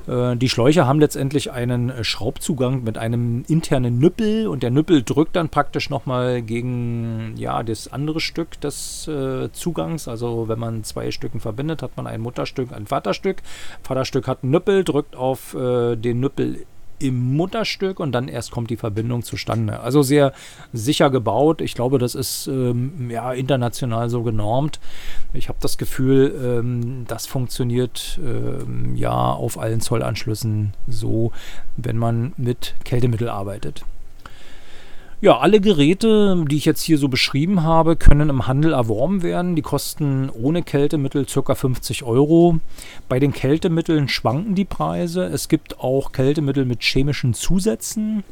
Äh, 0.08 0.36
die 0.36 0.50
Schläuche 0.50 0.86
haben 0.86 1.00
letztendlich 1.00 1.52
einen 1.52 1.90
äh, 1.90 2.04
Schraubzugang 2.04 2.84
mit 2.84 2.98
einem 2.98 3.44
internen 3.48 4.00
Nüppel 4.00 4.48
und 4.48 4.64
der 4.64 4.72
Nüppel 4.72 5.04
drückt 5.04 5.36
dann 5.36 5.50
praktisch 5.50 5.90
nochmal 5.90 6.42
gegen 6.42 7.36
ja, 7.38 7.64
das 7.64 7.92
andere 7.92 8.20
Stück 8.20 8.60
des 8.62 9.08
äh, 9.08 9.52
Zugangs. 9.52 10.08
Also 10.08 10.48
wenn 10.48 10.60
man 10.60 10.84
zwei 10.84 11.12
Stücken 11.12 11.40
verbindet, 11.40 11.82
hat 11.82 11.98
man 11.98 12.08
ein 12.08 12.22
Mutterstück, 12.22 12.72
ein 12.74 12.88
Vaterstück. 12.88 13.38
Vaterstück 13.84 14.28
hat 14.28 14.44
einen 14.44 14.52
Nüppel, 14.52 14.84
drückt 14.84 15.16
auf 15.16 15.56
den 15.56 16.20
Nüppel 16.20 16.66
im 17.00 17.36
Mutterstück 17.36 18.00
und 18.00 18.12
dann 18.12 18.28
erst 18.28 18.52
kommt 18.52 18.70
die 18.70 18.78
Verbindung 18.78 19.24
zustande. 19.24 19.80
Also 19.80 20.02
sehr 20.02 20.34
sicher 20.74 21.10
gebaut. 21.10 21.62
Ich 21.62 21.76
glaube, 21.76 22.00
das 22.00 22.16
ist 22.16 22.48
ähm, 22.48 23.10
ja 23.10 23.34
international 23.34 24.10
so 24.10 24.24
genormt. 24.24 24.80
Ich 25.34 25.50
habe 25.50 25.60
das 25.62 25.78
Gefühl, 25.78 26.34
ähm, 26.44 27.06
das 27.08 27.28
funktioniert 27.28 28.20
ähm, 28.24 28.96
ja 28.96 29.32
auf 29.32 29.60
allen 29.60 29.82
Zollanschlüssen 29.82 30.74
so, 30.88 31.32
wenn 31.78 31.98
man 31.98 32.34
mit 32.38 32.76
Kältemittel 32.84 33.30
arbeitet. 33.30 33.84
Ja, 35.26 35.40
alle 35.40 35.60
Geräte, 35.60 36.46
die 36.48 36.58
ich 36.58 36.66
jetzt 36.66 36.84
hier 36.84 37.00
so 37.00 37.08
beschrieben 37.08 37.64
habe, 37.64 37.96
können 37.96 38.30
im 38.30 38.46
Handel 38.46 38.74
erworben 38.74 39.24
werden. 39.24 39.56
Die 39.56 39.64
kosten 39.64 40.30
ohne 40.30 40.62
Kältemittel 40.62 41.26
ca. 41.26 41.56
50 41.56 42.04
Euro. 42.04 42.60
Bei 43.10 43.18
den 43.18 43.34
Kältemitteln 43.34 44.08
schwanken 44.08 44.54
die 44.54 44.66
Preise. 44.66 45.26
Es 45.26 45.50
gibt 45.50 45.80
auch 45.80 46.12
Kältemittel 46.12 46.66
mit 46.66 46.84
chemischen 46.84 47.34
Zusätzen, 47.34 48.24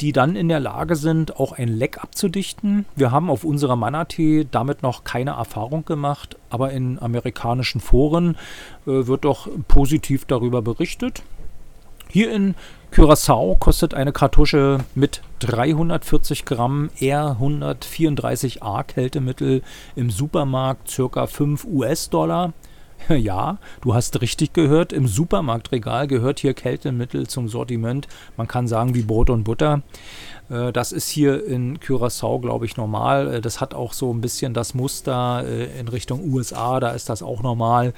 die 0.00 0.10
dann 0.10 0.34
in 0.34 0.48
der 0.48 0.58
Lage 0.58 0.96
sind, 0.96 1.36
auch 1.36 1.52
ein 1.52 1.68
Leck 1.68 2.02
abzudichten. 2.02 2.86
Wir 2.96 3.12
haben 3.12 3.30
auf 3.30 3.44
unserer 3.44 3.76
Manatee 3.76 4.48
damit 4.50 4.82
noch 4.82 5.04
keine 5.04 5.30
Erfahrung 5.30 5.84
gemacht, 5.84 6.36
aber 6.50 6.72
in 6.72 6.98
amerikanischen 6.98 7.80
Foren 7.80 8.36
äh, 8.84 9.06
wird 9.06 9.24
doch 9.24 9.48
positiv 9.68 10.24
darüber 10.24 10.60
berichtet. 10.60 11.22
Hier 12.08 12.32
in 12.32 12.54
Curaçao 12.92 13.56
kostet 13.58 13.94
eine 13.94 14.12
Kartusche 14.12 14.78
mit 14.94 15.20
340 15.40 16.44
Gramm 16.44 16.88
R134A 16.98 18.84
Kältemittel 18.84 19.62
im 19.96 20.10
Supermarkt 20.10 20.96
ca. 21.12 21.26
5 21.26 21.64
US-Dollar. 21.64 22.52
Ja, 23.08 23.58
du 23.82 23.94
hast 23.94 24.22
richtig 24.22 24.54
gehört. 24.54 24.92
Im 24.92 25.06
Supermarktregal 25.06 26.06
gehört 26.06 26.40
hier 26.40 26.54
Kältemittel 26.54 27.26
zum 27.26 27.48
Sortiment. 27.48 28.08
Man 28.38 28.48
kann 28.48 28.66
sagen 28.66 28.94
wie 28.94 29.02
Brot 29.02 29.28
und 29.28 29.44
Butter. 29.44 29.82
Äh, 30.48 30.72
das 30.72 30.92
ist 30.92 31.08
hier 31.08 31.44
in 31.44 31.78
Curaçao, 31.78 32.40
glaube 32.40 32.64
ich, 32.64 32.78
normal. 32.78 33.34
Äh, 33.34 33.40
das 33.42 33.60
hat 33.60 33.74
auch 33.74 33.92
so 33.92 34.12
ein 34.12 34.22
bisschen 34.22 34.54
das 34.54 34.72
Muster 34.72 35.44
äh, 35.46 35.78
in 35.78 35.88
Richtung 35.88 36.32
USA. 36.32 36.80
Da 36.80 36.90
ist 36.90 37.10
das 37.10 37.22
auch 37.22 37.42
normal. 37.42 37.92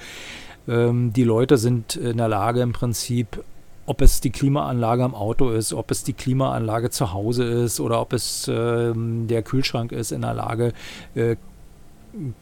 Ähm, 0.67 1.13
die 1.13 1.25
Leute 1.25 1.57
sind 1.59 1.95
in 1.95 2.17
der 2.17 2.29
Lage, 2.29 2.61
im 2.61 2.73
Prinzip 2.73 3.45
ob 3.89 4.03
es 4.03 4.21
die 4.21 4.31
Klimaanlage 4.31 5.03
am 5.03 5.15
Auto 5.15 5.49
ist, 5.51 5.73
ob 5.73 5.91
es 5.91 6.05
die 6.05 6.13
Klimaanlage 6.13 6.91
zu 6.91 7.13
Hause 7.15 7.45
ist 7.45 7.81
oder 7.81 8.01
ob 8.01 8.13
es 8.13 8.47
äh, 8.47 8.93
der 8.95 9.43
Kühlschrank 9.43 9.93
ist, 9.93 10.13
in 10.13 10.21
der 10.21 10.35
Lage, 10.35 10.75
äh, 11.15 11.37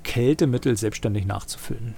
Kältemittel 0.02 0.76
selbstständig 0.76 1.24
nachzufüllen. 1.24 1.94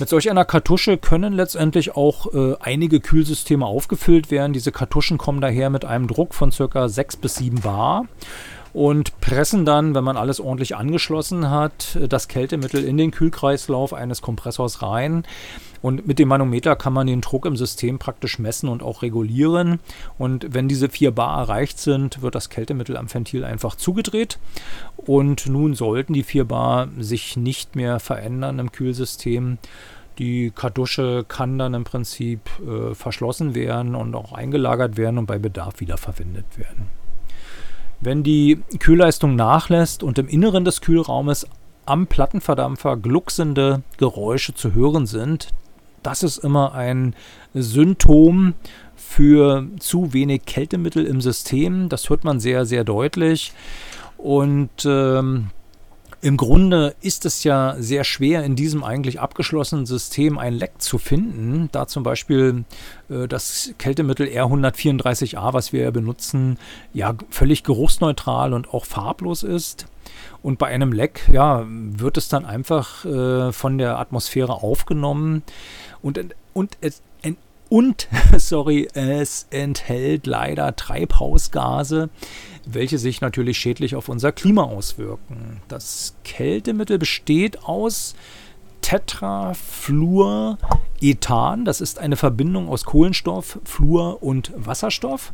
Mit 0.00 0.08
solch 0.08 0.30
einer 0.30 0.46
Kartusche 0.46 0.96
können 0.96 1.34
letztendlich 1.34 1.94
auch 1.94 2.32
äh, 2.32 2.56
einige 2.60 3.00
Kühlsysteme 3.00 3.66
aufgefüllt 3.66 4.30
werden. 4.30 4.54
Diese 4.54 4.72
Kartuschen 4.72 5.18
kommen 5.18 5.42
daher 5.42 5.68
mit 5.68 5.84
einem 5.84 6.08
Druck 6.08 6.34
von 6.34 6.50
ca. 6.50 6.88
6 6.88 7.16
bis 7.16 7.34
7 7.36 7.60
Bar. 7.60 8.06
und 8.72 9.20
pressen 9.20 9.66
dann, 9.66 9.94
wenn 9.94 10.04
man 10.04 10.16
alles 10.16 10.40
ordentlich 10.40 10.74
angeschlossen 10.74 11.50
hat, 11.50 11.98
das 12.08 12.28
Kältemittel 12.28 12.82
in 12.82 12.96
den 12.96 13.10
Kühlkreislauf 13.10 13.92
eines 13.92 14.22
Kompressors 14.22 14.80
rein. 14.80 15.24
Und 15.82 16.06
mit 16.06 16.18
dem 16.18 16.28
Manometer 16.28 16.76
kann 16.76 16.92
man 16.92 17.08
den 17.08 17.20
Druck 17.20 17.44
im 17.44 17.56
System 17.56 17.98
praktisch 17.98 18.38
messen 18.38 18.68
und 18.68 18.82
auch 18.82 19.02
regulieren. 19.02 19.80
Und 20.16 20.54
wenn 20.54 20.68
diese 20.68 20.88
4 20.88 21.10
Bar 21.10 21.40
erreicht 21.40 21.78
sind, 21.80 22.22
wird 22.22 22.36
das 22.36 22.48
Kältemittel 22.48 22.96
am 22.96 23.12
Ventil 23.12 23.44
einfach 23.44 23.74
zugedreht. 23.74 24.38
Und 24.96 25.46
nun 25.46 25.74
sollten 25.74 26.12
die 26.12 26.22
4 26.22 26.44
Bar 26.44 26.88
sich 26.98 27.36
nicht 27.36 27.74
mehr 27.74 27.98
verändern 27.98 28.60
im 28.60 28.70
Kühlsystem. 28.70 29.58
Die 30.18 30.52
Kartusche 30.54 31.24
kann 31.26 31.58
dann 31.58 31.74
im 31.74 31.84
Prinzip 31.84 32.40
äh, 32.60 32.94
verschlossen 32.94 33.54
werden 33.54 33.94
und 33.94 34.14
auch 34.14 34.32
eingelagert 34.32 34.96
werden 34.96 35.18
und 35.18 35.26
bei 35.26 35.38
Bedarf 35.38 35.80
wiederverwendet 35.80 36.58
werden. 36.58 36.88
Wenn 38.00 38.22
die 38.22 38.60
Kühlleistung 38.78 39.36
nachlässt 39.36 40.02
und 40.02 40.18
im 40.18 40.28
Inneren 40.28 40.64
des 40.64 40.80
Kühlraumes 40.80 41.46
am 41.86 42.06
Plattenverdampfer 42.06 42.96
glucksende 42.96 43.82
Geräusche 43.96 44.54
zu 44.54 44.74
hören 44.74 45.06
sind, 45.06 45.48
das 46.02 46.22
ist 46.22 46.38
immer 46.38 46.74
ein 46.74 47.14
Symptom 47.54 48.54
für 48.96 49.66
zu 49.78 50.12
wenig 50.12 50.44
Kältemittel 50.46 51.06
im 51.06 51.20
System. 51.20 51.88
Das 51.88 52.08
hört 52.08 52.24
man 52.24 52.40
sehr, 52.40 52.64
sehr 52.64 52.84
deutlich. 52.84 53.52
Und 54.16 54.70
ähm, 54.84 55.48
im 56.22 56.36
Grunde 56.36 56.94
ist 57.00 57.26
es 57.26 57.42
ja 57.42 57.74
sehr 57.80 58.04
schwer, 58.04 58.44
in 58.44 58.54
diesem 58.54 58.84
eigentlich 58.84 59.20
abgeschlossenen 59.20 59.86
System 59.86 60.38
ein 60.38 60.54
Leck 60.54 60.80
zu 60.80 60.98
finden, 60.98 61.68
da 61.72 61.88
zum 61.88 62.04
Beispiel 62.04 62.64
äh, 63.10 63.26
das 63.26 63.74
Kältemittel 63.76 64.28
R134a, 64.28 65.52
was 65.52 65.72
wir 65.72 65.82
ja 65.82 65.90
benutzen, 65.90 66.58
ja 66.92 67.16
völlig 67.28 67.64
geruchsneutral 67.64 68.54
und 68.54 68.72
auch 68.72 68.84
farblos 68.84 69.42
ist. 69.42 69.86
Und 70.42 70.60
bei 70.60 70.68
einem 70.68 70.92
Leck, 70.92 71.28
ja, 71.32 71.64
wird 71.66 72.16
es 72.16 72.28
dann 72.28 72.44
einfach 72.44 73.04
äh, 73.04 73.50
von 73.50 73.78
der 73.78 73.98
Atmosphäre 73.98 74.62
aufgenommen 74.62 75.42
und, 76.02 76.20
und 76.52 76.78
es 76.80 77.02
und, 77.72 78.06
sorry, 78.36 78.86
es 78.92 79.46
enthält 79.48 80.26
leider 80.26 80.76
Treibhausgase, 80.76 82.10
welche 82.66 82.98
sich 82.98 83.22
natürlich 83.22 83.56
schädlich 83.56 83.96
auf 83.96 84.10
unser 84.10 84.30
Klima 84.30 84.64
auswirken. 84.64 85.62
Das 85.68 86.14
Kältemittel 86.22 86.98
besteht 86.98 87.64
aus 87.64 88.14
Tetrafluorethan. 88.82 91.64
Das 91.64 91.80
ist 91.80 91.98
eine 91.98 92.16
Verbindung 92.16 92.68
aus 92.68 92.84
Kohlenstoff, 92.84 93.58
Fluor 93.64 94.22
und 94.22 94.52
Wasserstoff. 94.54 95.32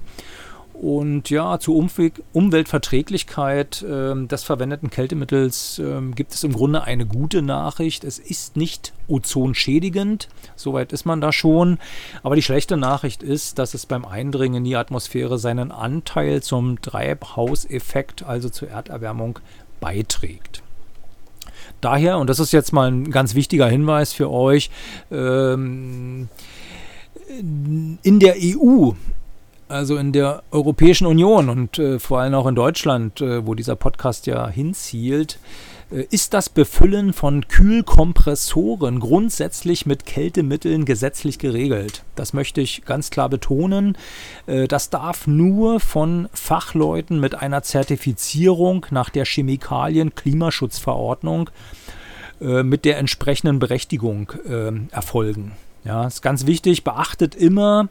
Und 0.80 1.28
ja, 1.28 1.58
zur 1.58 1.74
Umwel 1.74 2.12
Umweltverträglichkeit 2.32 3.82
äh, 3.82 4.14
des 4.26 4.44
verwendeten 4.44 4.90
Kältemittels 4.90 5.80
äh, 5.80 6.00
gibt 6.14 6.34
es 6.34 6.44
im 6.44 6.52
Grunde 6.52 6.84
eine 6.84 7.04
gute 7.04 7.42
Nachricht. 7.42 8.04
Es 8.04 8.20
ist 8.20 8.56
nicht 8.56 8.92
ozonschädigend, 9.08 10.28
soweit 10.54 10.92
ist 10.92 11.04
man 11.04 11.20
da 11.20 11.32
schon. 11.32 11.78
Aber 12.22 12.36
die 12.36 12.42
schlechte 12.42 12.76
Nachricht 12.76 13.24
ist, 13.24 13.58
dass 13.58 13.74
es 13.74 13.86
beim 13.86 14.04
Eindringen 14.04 14.58
in 14.58 14.64
die 14.64 14.76
Atmosphäre 14.76 15.38
seinen 15.38 15.72
Anteil 15.72 16.44
zum 16.44 16.80
Treibhauseffekt, 16.80 18.22
also 18.22 18.48
zur 18.48 18.68
Erderwärmung, 18.68 19.40
beiträgt. 19.80 20.62
Daher, 21.80 22.18
und 22.18 22.30
das 22.30 22.38
ist 22.38 22.52
jetzt 22.52 22.72
mal 22.72 22.88
ein 22.88 23.10
ganz 23.10 23.34
wichtiger 23.34 23.66
Hinweis 23.66 24.12
für 24.12 24.30
euch, 24.30 24.70
ähm, 25.10 26.28
in 28.02 28.20
der 28.20 28.36
EU 28.38 28.92
also 29.68 29.96
in 29.96 30.12
der 30.12 30.42
Europäischen 30.50 31.06
Union 31.06 31.48
und 31.48 31.78
äh, 31.78 31.98
vor 31.98 32.20
allem 32.20 32.34
auch 32.34 32.46
in 32.46 32.54
Deutschland, 32.54 33.20
äh, 33.20 33.46
wo 33.46 33.54
dieser 33.54 33.76
Podcast 33.76 34.26
ja 34.26 34.48
hinzielt, 34.48 35.38
äh, 35.90 36.06
ist 36.10 36.34
das 36.34 36.48
Befüllen 36.48 37.12
von 37.12 37.46
Kühlkompressoren 37.48 39.00
grundsätzlich 39.00 39.86
mit 39.86 40.06
Kältemitteln 40.06 40.84
gesetzlich 40.84 41.38
geregelt. 41.38 42.02
Das 42.14 42.32
möchte 42.32 42.60
ich 42.60 42.84
ganz 42.84 43.10
klar 43.10 43.28
betonen. 43.28 43.96
Äh, 44.46 44.68
das 44.68 44.90
darf 44.90 45.26
nur 45.26 45.80
von 45.80 46.28
Fachleuten 46.32 47.18
mit 47.20 47.34
einer 47.34 47.62
Zertifizierung 47.62 48.86
nach 48.90 49.10
der 49.10 49.24
Chemikalien-Klimaschutzverordnung 49.24 51.50
äh, 52.40 52.62
mit 52.62 52.84
der 52.84 52.98
entsprechenden 52.98 53.58
Berechtigung 53.58 54.30
äh, 54.48 54.70
erfolgen. 54.92 55.52
Ja, 55.84 56.06
ist 56.06 56.22
ganz 56.22 56.46
wichtig. 56.46 56.84
Beachtet 56.84 57.34
immer, 57.34 57.88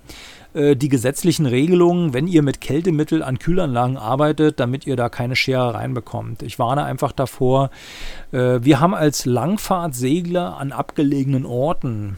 äh, 0.53 0.75
die 0.75 0.89
gesetzlichen 0.89 1.45
Regelungen, 1.45 2.13
wenn 2.13 2.27
ihr 2.27 2.41
mit 2.41 2.61
Kältemittel 2.61 3.23
an 3.23 3.39
Kühlanlagen 3.39 3.97
arbeitet, 3.97 4.59
damit 4.59 4.87
ihr 4.87 4.95
da 4.95 5.09
keine 5.09 5.35
Schere 5.35 5.73
reinbekommt. 5.73 6.43
Ich 6.43 6.59
warne 6.59 6.83
einfach 6.83 7.11
davor. 7.11 7.69
Äh, 8.31 8.59
wir 8.61 8.79
haben 8.79 8.95
als 8.95 9.25
Langfahrtsegler 9.25 10.57
an 10.57 10.71
abgelegenen 10.71 11.45
Orten 11.45 12.17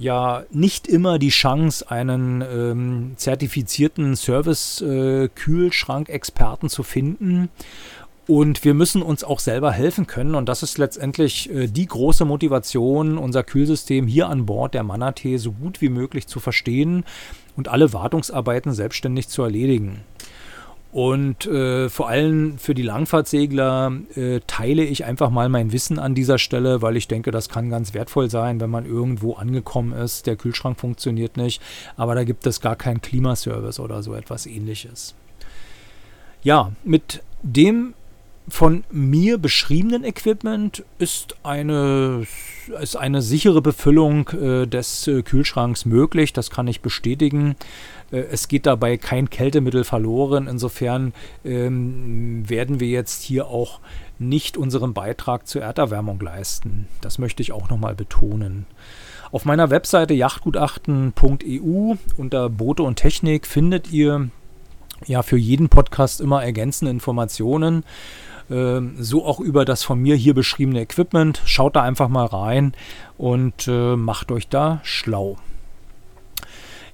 ja 0.00 0.42
nicht 0.50 0.88
immer 0.88 1.18
die 1.18 1.28
Chance, 1.28 1.90
einen 1.90 2.42
ähm, 2.42 3.12
zertifizierten 3.16 4.16
Service-Kühlschrank-Experten 4.16 6.66
äh, 6.66 6.70
zu 6.70 6.82
finden. 6.82 7.50
Und 8.30 8.64
wir 8.64 8.74
müssen 8.74 9.02
uns 9.02 9.24
auch 9.24 9.40
selber 9.40 9.72
helfen 9.72 10.06
können. 10.06 10.36
Und 10.36 10.48
das 10.48 10.62
ist 10.62 10.78
letztendlich 10.78 11.50
äh, 11.52 11.66
die 11.66 11.86
große 11.86 12.24
Motivation, 12.24 13.18
unser 13.18 13.42
Kühlsystem 13.42 14.06
hier 14.06 14.28
an 14.28 14.46
Bord 14.46 14.72
der 14.72 14.84
Manatee 14.84 15.36
so 15.36 15.50
gut 15.50 15.80
wie 15.80 15.88
möglich 15.88 16.28
zu 16.28 16.38
verstehen 16.38 17.02
und 17.56 17.66
alle 17.66 17.92
Wartungsarbeiten 17.92 18.72
selbstständig 18.72 19.26
zu 19.26 19.42
erledigen. 19.42 20.02
Und 20.92 21.46
äh, 21.46 21.88
vor 21.88 22.08
allem 22.08 22.56
für 22.56 22.72
die 22.72 22.84
Langfahrtsegler 22.84 23.94
äh, 24.14 24.38
teile 24.46 24.84
ich 24.84 25.04
einfach 25.04 25.30
mal 25.30 25.48
mein 25.48 25.72
Wissen 25.72 25.98
an 25.98 26.14
dieser 26.14 26.38
Stelle, 26.38 26.82
weil 26.82 26.96
ich 26.96 27.08
denke, 27.08 27.32
das 27.32 27.48
kann 27.48 27.68
ganz 27.68 27.94
wertvoll 27.94 28.30
sein, 28.30 28.60
wenn 28.60 28.70
man 28.70 28.86
irgendwo 28.86 29.34
angekommen 29.34 29.92
ist. 29.92 30.28
Der 30.28 30.36
Kühlschrank 30.36 30.78
funktioniert 30.78 31.36
nicht, 31.36 31.60
aber 31.96 32.14
da 32.14 32.22
gibt 32.22 32.46
es 32.46 32.60
gar 32.60 32.76
keinen 32.76 33.00
Klimaservice 33.00 33.80
oder 33.80 34.04
so 34.04 34.14
etwas 34.14 34.46
ähnliches. 34.46 35.16
Ja, 36.44 36.70
mit 36.84 37.24
dem 37.42 37.94
von 38.50 38.84
mir 38.90 39.38
beschriebenen 39.38 40.04
Equipment 40.04 40.84
ist 40.98 41.36
eine, 41.42 42.26
ist 42.80 42.96
eine 42.96 43.22
sichere 43.22 43.62
Befüllung 43.62 44.28
äh, 44.30 44.66
des 44.66 45.06
äh, 45.06 45.22
Kühlschranks 45.22 45.84
möglich. 45.84 46.32
Das 46.32 46.50
kann 46.50 46.68
ich 46.68 46.80
bestätigen. 46.80 47.56
Äh, 48.10 48.18
es 48.30 48.48
geht 48.48 48.66
dabei 48.66 48.96
kein 48.96 49.30
Kältemittel 49.30 49.84
verloren. 49.84 50.46
Insofern 50.46 51.12
ähm, 51.44 52.48
werden 52.48 52.80
wir 52.80 52.88
jetzt 52.88 53.22
hier 53.22 53.46
auch 53.46 53.80
nicht 54.18 54.56
unseren 54.56 54.92
Beitrag 54.92 55.46
zur 55.46 55.62
Erderwärmung 55.62 56.20
leisten. 56.20 56.88
Das 57.00 57.18
möchte 57.18 57.42
ich 57.42 57.52
auch 57.52 57.70
nochmal 57.70 57.94
betonen. 57.94 58.66
Auf 59.32 59.44
meiner 59.44 59.70
Webseite 59.70 60.12
yachtgutachten.eu 60.12 61.94
unter 62.16 62.50
Boote 62.50 62.82
und 62.82 62.96
Technik 62.96 63.46
findet 63.46 63.92
ihr 63.92 64.28
ja 65.06 65.22
für 65.22 65.38
jeden 65.38 65.68
Podcast 65.68 66.20
immer 66.20 66.42
ergänzende 66.42 66.90
Informationen. 66.90 67.84
Ähm, 68.50 68.96
so 68.98 69.24
auch 69.24 69.40
über 69.40 69.64
das 69.64 69.82
von 69.82 70.00
mir 70.00 70.16
hier 70.16 70.34
beschriebene 70.34 70.80
Equipment. 70.80 71.40
Schaut 71.44 71.76
da 71.76 71.82
einfach 71.82 72.08
mal 72.08 72.26
rein 72.26 72.72
und 73.16 73.68
äh, 73.68 73.96
macht 73.96 74.32
euch 74.32 74.48
da 74.48 74.80
schlau. 74.82 75.36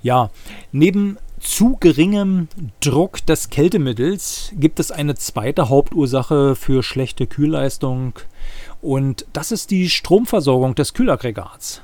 Ja, 0.03 0.31
neben 0.71 1.19
zu 1.41 1.77
geringem 1.79 2.49
Druck 2.81 3.25
des 3.27 3.51
Kältemittels 3.51 4.53
gibt 4.55 4.81
es 4.81 4.91
eine 4.91 5.15
zweite 5.15 5.69
Hauptursache 5.69 6.55
für 6.55 6.83
schlechte 6.83 7.27
Kühlleistung 7.27 8.15
und 8.81 9.27
das 9.33 9.53
ist 9.53 9.71
die 9.71 9.89
Stromversorgung 9.89 10.75
des 10.75 10.93
Kühlaggregats. 10.95 11.83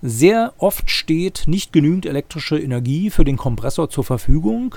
Sehr 0.00 0.52
oft 0.58 0.90
steht 0.90 1.44
nicht 1.46 1.72
genügend 1.72 2.06
elektrische 2.06 2.58
Energie 2.58 3.10
für 3.10 3.24
den 3.24 3.36
Kompressor 3.36 3.88
zur 3.88 4.04
Verfügung 4.04 4.74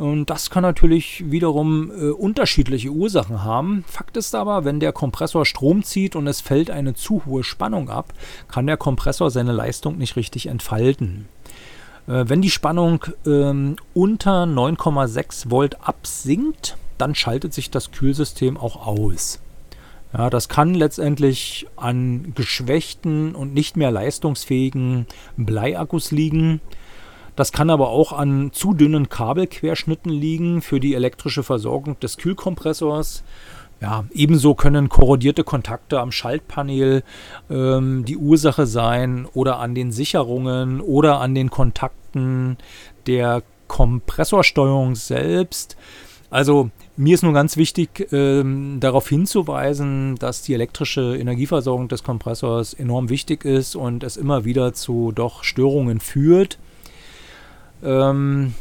und 0.00 0.30
das 0.30 0.48
kann 0.48 0.62
natürlich 0.62 1.30
wiederum 1.30 1.90
äh, 1.90 2.08
unterschiedliche 2.08 2.88
Ursachen 2.88 3.44
haben. 3.44 3.84
Fakt 3.86 4.16
ist 4.16 4.34
aber, 4.34 4.64
wenn 4.64 4.80
der 4.80 4.94
Kompressor 4.94 5.44
Strom 5.44 5.82
zieht 5.82 6.16
und 6.16 6.26
es 6.26 6.40
fällt 6.40 6.70
eine 6.70 6.94
zu 6.94 7.26
hohe 7.26 7.44
Spannung 7.44 7.90
ab, 7.90 8.14
kann 8.48 8.66
der 8.66 8.78
Kompressor 8.78 9.30
seine 9.30 9.52
Leistung 9.52 9.98
nicht 9.98 10.16
richtig 10.16 10.46
entfalten. 10.46 11.28
Äh, 12.08 12.24
wenn 12.28 12.40
die 12.40 12.48
Spannung 12.48 13.04
ähm, 13.26 13.76
unter 13.92 14.44
9,6 14.44 15.50
Volt 15.50 15.86
absinkt, 15.86 16.78
dann 16.96 17.14
schaltet 17.14 17.52
sich 17.52 17.70
das 17.70 17.92
Kühlsystem 17.92 18.56
auch 18.56 18.86
aus. 18.86 19.38
Ja, 20.14 20.30
das 20.30 20.48
kann 20.48 20.72
letztendlich 20.72 21.66
an 21.76 22.32
geschwächten 22.34 23.34
und 23.34 23.52
nicht 23.52 23.76
mehr 23.76 23.90
leistungsfähigen 23.90 25.04
Bleiakkus 25.36 26.10
liegen. 26.10 26.62
Das 27.40 27.52
kann 27.52 27.70
aber 27.70 27.88
auch 27.88 28.12
an 28.12 28.50
zu 28.52 28.74
dünnen 28.74 29.08
Kabelquerschnitten 29.08 30.12
liegen 30.12 30.60
für 30.60 30.78
die 30.78 30.92
elektrische 30.92 31.42
Versorgung 31.42 31.98
des 31.98 32.18
Kühlkompressors. 32.18 33.24
Ja, 33.80 34.04
ebenso 34.12 34.54
können 34.54 34.90
korrodierte 34.90 35.42
Kontakte 35.42 36.00
am 36.00 36.12
Schaltpanel 36.12 37.02
ähm, 37.48 38.04
die 38.04 38.18
Ursache 38.18 38.66
sein 38.66 39.26
oder 39.32 39.58
an 39.58 39.74
den 39.74 39.90
Sicherungen 39.90 40.82
oder 40.82 41.22
an 41.22 41.34
den 41.34 41.48
Kontakten 41.48 42.58
der 43.06 43.42
Kompressorsteuerung 43.68 44.94
selbst. 44.94 45.78
Also 46.28 46.68
mir 46.98 47.14
ist 47.14 47.22
nur 47.22 47.32
ganz 47.32 47.56
wichtig, 47.56 48.08
ähm, 48.12 48.80
darauf 48.80 49.08
hinzuweisen, 49.08 50.16
dass 50.16 50.42
die 50.42 50.52
elektrische 50.52 51.16
Energieversorgung 51.16 51.88
des 51.88 52.04
Kompressors 52.04 52.74
enorm 52.74 53.08
wichtig 53.08 53.46
ist 53.46 53.76
und 53.76 54.04
es 54.04 54.18
immer 54.18 54.44
wieder 54.44 54.74
zu 54.74 55.10
doch 55.10 55.42
Störungen 55.42 56.00
führt. 56.00 56.58
Ähm, 57.82 58.54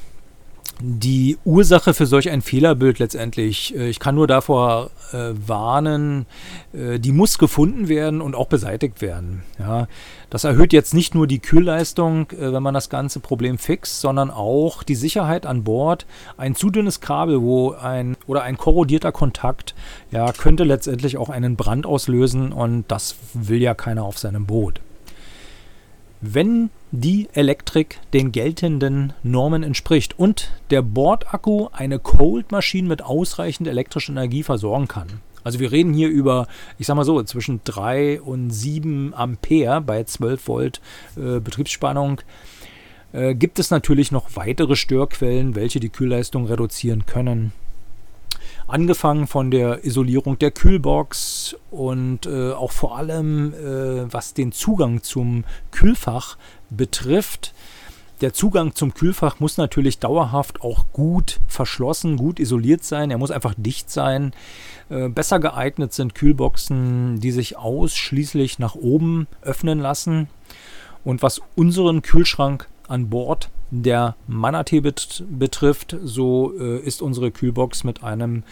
die 0.81 1.37
Ursache 1.43 1.93
für 1.93 2.05
solch 2.05 2.29
ein 2.29 2.41
Fehlerbild 2.41 2.99
letztendlich, 2.99 3.75
äh, 3.75 3.89
ich 3.89 3.99
kann 3.99 4.15
nur 4.15 4.27
davor 4.27 4.91
äh, 5.11 5.31
warnen, 5.45 6.25
äh, 6.73 6.99
die 6.99 7.11
muss 7.11 7.37
gefunden 7.37 7.89
werden 7.89 8.21
und 8.21 8.33
auch 8.33 8.47
beseitigt 8.47 9.01
werden. 9.01 9.43
Ja, 9.59 9.87
das 10.29 10.45
erhöht 10.45 10.71
jetzt 10.71 10.93
nicht 10.93 11.15
nur 11.15 11.27
die 11.27 11.39
Kühlleistung, 11.39 12.31
äh, 12.31 12.53
wenn 12.53 12.63
man 12.63 12.73
das 12.73 12.89
ganze 12.89 13.19
Problem 13.19 13.57
fixt, 13.57 13.99
sondern 13.99 14.31
auch 14.31 14.83
die 14.83 14.95
Sicherheit 14.95 15.45
an 15.45 15.65
Bord. 15.65 16.05
Ein 16.37 16.55
zu 16.55 16.69
dünnes 16.69 17.01
Kabel, 17.01 17.41
wo 17.41 17.71
ein 17.71 18.15
oder 18.25 18.43
ein 18.43 18.57
korrodierter 18.57 19.11
Kontakt, 19.11 19.75
ja, 20.11 20.31
könnte 20.31 20.63
letztendlich 20.63 21.17
auch 21.17 21.29
einen 21.29 21.57
Brand 21.57 21.85
auslösen 21.85 22.53
und 22.53 22.85
das 22.87 23.15
will 23.33 23.61
ja 23.61 23.73
keiner 23.73 24.05
auf 24.05 24.17
seinem 24.17 24.45
Boot. 24.45 24.79
Wenn 26.21 26.69
die 26.91 27.29
Elektrik 27.31 27.99
den 28.13 28.33
geltenden 28.33 29.13
Normen 29.23 29.63
entspricht 29.63 30.19
und 30.19 30.51
der 30.69 30.81
Bordakku 30.81 31.69
eine 31.71 31.97
Cold 31.97 32.51
Machine 32.51 32.89
mit 32.89 33.01
ausreichend 33.01 33.69
elektrischer 33.69 34.11
Energie 34.11 34.43
versorgen 34.43 34.89
kann. 34.89 35.21
Also 35.45 35.61
wir 35.61 35.71
reden 35.71 35.93
hier 35.93 36.09
über, 36.09 36.47
ich 36.77 36.87
sag 36.87 36.95
mal 36.95 37.05
so, 37.05 37.23
zwischen 37.23 37.61
3 37.63 38.21
und 38.21 38.49
7 38.51 39.13
Ampere 39.13 39.79
bei 39.79 40.03
12 40.03 40.47
Volt 40.47 40.81
äh, 41.15 41.39
Betriebsspannung. 41.39 42.19
Äh, 43.13 43.35
gibt 43.35 43.57
es 43.57 43.71
natürlich 43.71 44.11
noch 44.11 44.35
weitere 44.35 44.75
Störquellen, 44.75 45.55
welche 45.55 45.79
die 45.79 45.89
Kühlleistung 45.89 46.47
reduzieren 46.47 47.05
können. 47.05 47.53
Angefangen 48.69 49.25
von 49.25 49.49
der 49.49 49.83
Isolierung 49.83 50.37
der 50.37 50.51
Kühlbox 50.51 51.55
und 51.71 52.27
äh, 52.27 52.51
auch 52.51 52.71
vor 52.71 52.99
allem, 52.99 53.51
äh, 53.55 54.13
was 54.13 54.35
den 54.35 54.51
Zugang 54.51 55.01
zum 55.01 55.43
Kühlfach 55.71 56.37
betrifft. 56.69 57.55
Der 58.21 58.31
Zugang 58.31 58.75
zum 58.75 58.93
Kühlfach 58.93 59.39
muss 59.39 59.57
natürlich 59.57 59.97
dauerhaft 59.97 60.61
auch 60.61 60.85
gut 60.93 61.39
verschlossen, 61.47 62.15
gut 62.15 62.39
isoliert 62.39 62.83
sein. 62.83 63.09
Er 63.09 63.17
muss 63.17 63.31
einfach 63.31 63.55
dicht 63.57 63.89
sein. 63.89 64.33
Äh, 64.89 65.09
besser 65.09 65.39
geeignet 65.39 65.91
sind 65.91 66.13
Kühlboxen, 66.13 67.19
die 67.19 67.31
sich 67.31 67.57
ausschließlich 67.57 68.59
nach 68.59 68.75
oben 68.75 69.25
öffnen 69.41 69.79
lassen. 69.79 70.27
Und 71.03 71.23
was 71.23 71.41
unseren 71.55 72.03
Kühlschrank 72.03 72.67
an 72.89 73.09
Bord 73.09 73.49
der 73.71 74.15
Manatee 74.27 74.81
bet 74.81 75.23
betrifft, 75.29 75.95
so 76.03 76.53
äh, 76.59 76.79
ist 76.79 77.01
unsere 77.01 77.31
Kühlbox 77.31 77.83
mit 77.83 78.03
einem, 78.03 78.43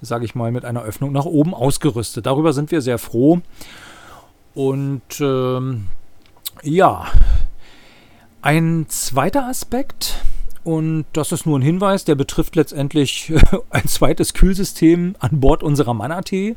sage 0.00 0.24
ich 0.24 0.34
mal, 0.34 0.52
mit 0.52 0.64
einer 0.64 0.82
Öffnung 0.82 1.12
nach 1.12 1.24
oben 1.24 1.54
ausgerüstet. 1.54 2.26
Darüber 2.26 2.52
sind 2.52 2.70
wir 2.70 2.82
sehr 2.82 2.98
froh. 2.98 3.40
Und 4.54 5.20
ähm, 5.20 5.86
ja, 6.62 7.06
ein 8.42 8.86
zweiter 8.88 9.46
Aspekt, 9.46 10.22
und 10.68 11.06
das 11.14 11.32
ist 11.32 11.46
nur 11.46 11.58
ein 11.58 11.62
Hinweis, 11.62 12.04
der 12.04 12.14
betrifft 12.14 12.54
letztendlich 12.54 13.32
ein 13.70 13.88
zweites 13.88 14.34
Kühlsystem 14.34 15.16
an 15.18 15.40
Bord 15.40 15.62
unserer 15.62 15.94
Manatee. 15.94 16.56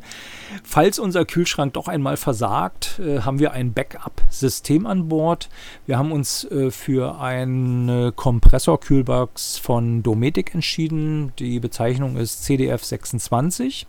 Falls 0.62 0.98
unser 0.98 1.24
Kühlschrank 1.24 1.72
doch 1.72 1.88
einmal 1.88 2.18
versagt, 2.18 3.00
äh, 3.02 3.20
haben 3.20 3.38
wir 3.38 3.52
ein 3.52 3.72
Backup-System 3.72 4.84
an 4.84 5.08
Bord. 5.08 5.48
Wir 5.86 5.96
haben 5.96 6.12
uns 6.12 6.44
äh, 6.44 6.70
für 6.70 7.22
eine 7.22 8.12
Kompressorkühlbox 8.12 9.56
von 9.56 10.02
Dometic 10.02 10.54
entschieden. 10.54 11.32
Die 11.38 11.58
Bezeichnung 11.58 12.18
ist 12.18 12.44
CDF 12.44 12.84
26. 12.84 13.86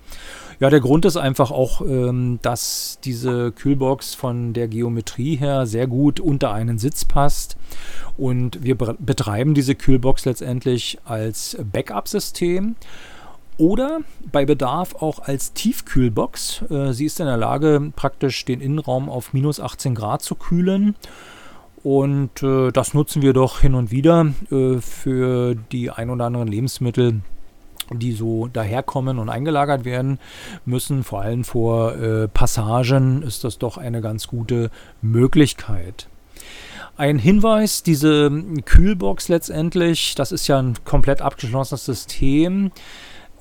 Ja, 0.60 0.70
der 0.70 0.80
Grund 0.80 1.06
ist 1.06 1.18
einfach 1.18 1.52
auch, 1.52 1.82
ähm, 1.82 2.40
dass 2.42 3.00
diese 3.04 3.52
Kühlbox 3.52 4.16
von 4.16 4.54
der 4.54 4.68
Geometrie 4.68 5.36
her 5.36 5.66
sehr 5.66 5.88
gut 5.88 6.20
unter 6.20 6.54
einen 6.54 6.78
Sitz 6.78 7.06
passt. 7.06 7.58
Und 8.18 8.64
wir 8.64 8.76
betreiben 8.76 9.54
diese 9.54 9.76
Kühlbox 9.76 10.26
letztendlich 10.26 11.00
als 11.06 11.58
Backup-System 11.72 12.76
oder 13.58 14.00
bei 14.32 14.46
Bedarf 14.46 14.96
auch 14.96 15.20
als 15.20 15.54
Tiefkühlbox. 15.54 16.64
Äh, 16.70 16.94
sie 16.94 17.06
ist 17.06 17.20
in 17.20 17.26
der 17.26 17.38
Lage, 17.38 17.92
praktisch 17.96 18.46
den 18.46 18.62
Innenraum 18.62 19.10
auf 19.10 19.34
minus 19.34 19.60
18 19.60 19.96
Grad 19.96 20.22
zu 20.22 20.36
kühlen. 20.36 20.96
Und 21.84 22.42
äh, 22.44 22.72
das 22.72 22.94
nutzen 22.94 23.22
wir 23.22 23.34
doch 23.34 23.60
hin 23.60 23.76
und 23.76 23.92
wieder 23.92 24.34
äh, 24.52 24.78
für 24.80 25.56
die 25.72 25.92
ein 25.92 26.10
oder 26.10 26.26
anderen 26.26 26.48
Lebensmittel, 26.48 27.22
die 27.92 28.14
so 28.14 28.48
daherkommen 28.48 29.20
und 29.20 29.30
eingelagert 29.30 29.86
werden 29.86 30.20
müssen. 30.66 31.04
Vor 31.04 31.22
allem 31.22 31.44
vor 31.44 31.96
äh, 31.96 32.28
Passagen 32.28 33.22
ist 33.24 33.44
das 33.44 33.58
doch 33.58 33.78
eine 33.78 34.02
ganz 34.02 34.28
gute 34.28 34.72
Möglichkeit. 35.02 36.08
Ein 36.96 37.18
Hinweis, 37.18 37.82
diese 37.82 38.32
Kühlbox 38.66 39.28
letztendlich, 39.28 40.14
das 40.14 40.32
ist 40.32 40.48
ja 40.48 40.60
ein 40.60 40.76
komplett 40.86 41.22
abgeschlossenes 41.22 41.86
System. 41.86 42.72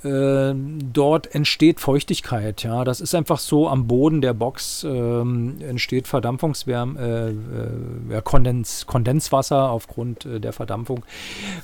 Äh, 0.05 0.55
dort 0.93 1.35
entsteht 1.35 1.79
Feuchtigkeit. 1.79 2.63
Ja, 2.65 2.85
das 2.85 3.01
ist 3.01 3.15
einfach 3.15 3.39
so. 3.39 3.69
Am 3.69 3.87
Boden 3.87 4.21
der 4.21 4.35
Box 4.35 4.85
ähm, 4.85 5.59
entsteht 5.61 6.09
Verdampfungswärme, 6.09 7.37
äh, 8.11 8.15
äh, 8.17 8.23
Kondens, 8.23 8.87
Kondenswasser 8.87 9.71
aufgrund 9.71 10.27
äh, 10.27 10.41
der 10.41 10.53
Verdampfung 10.53 11.05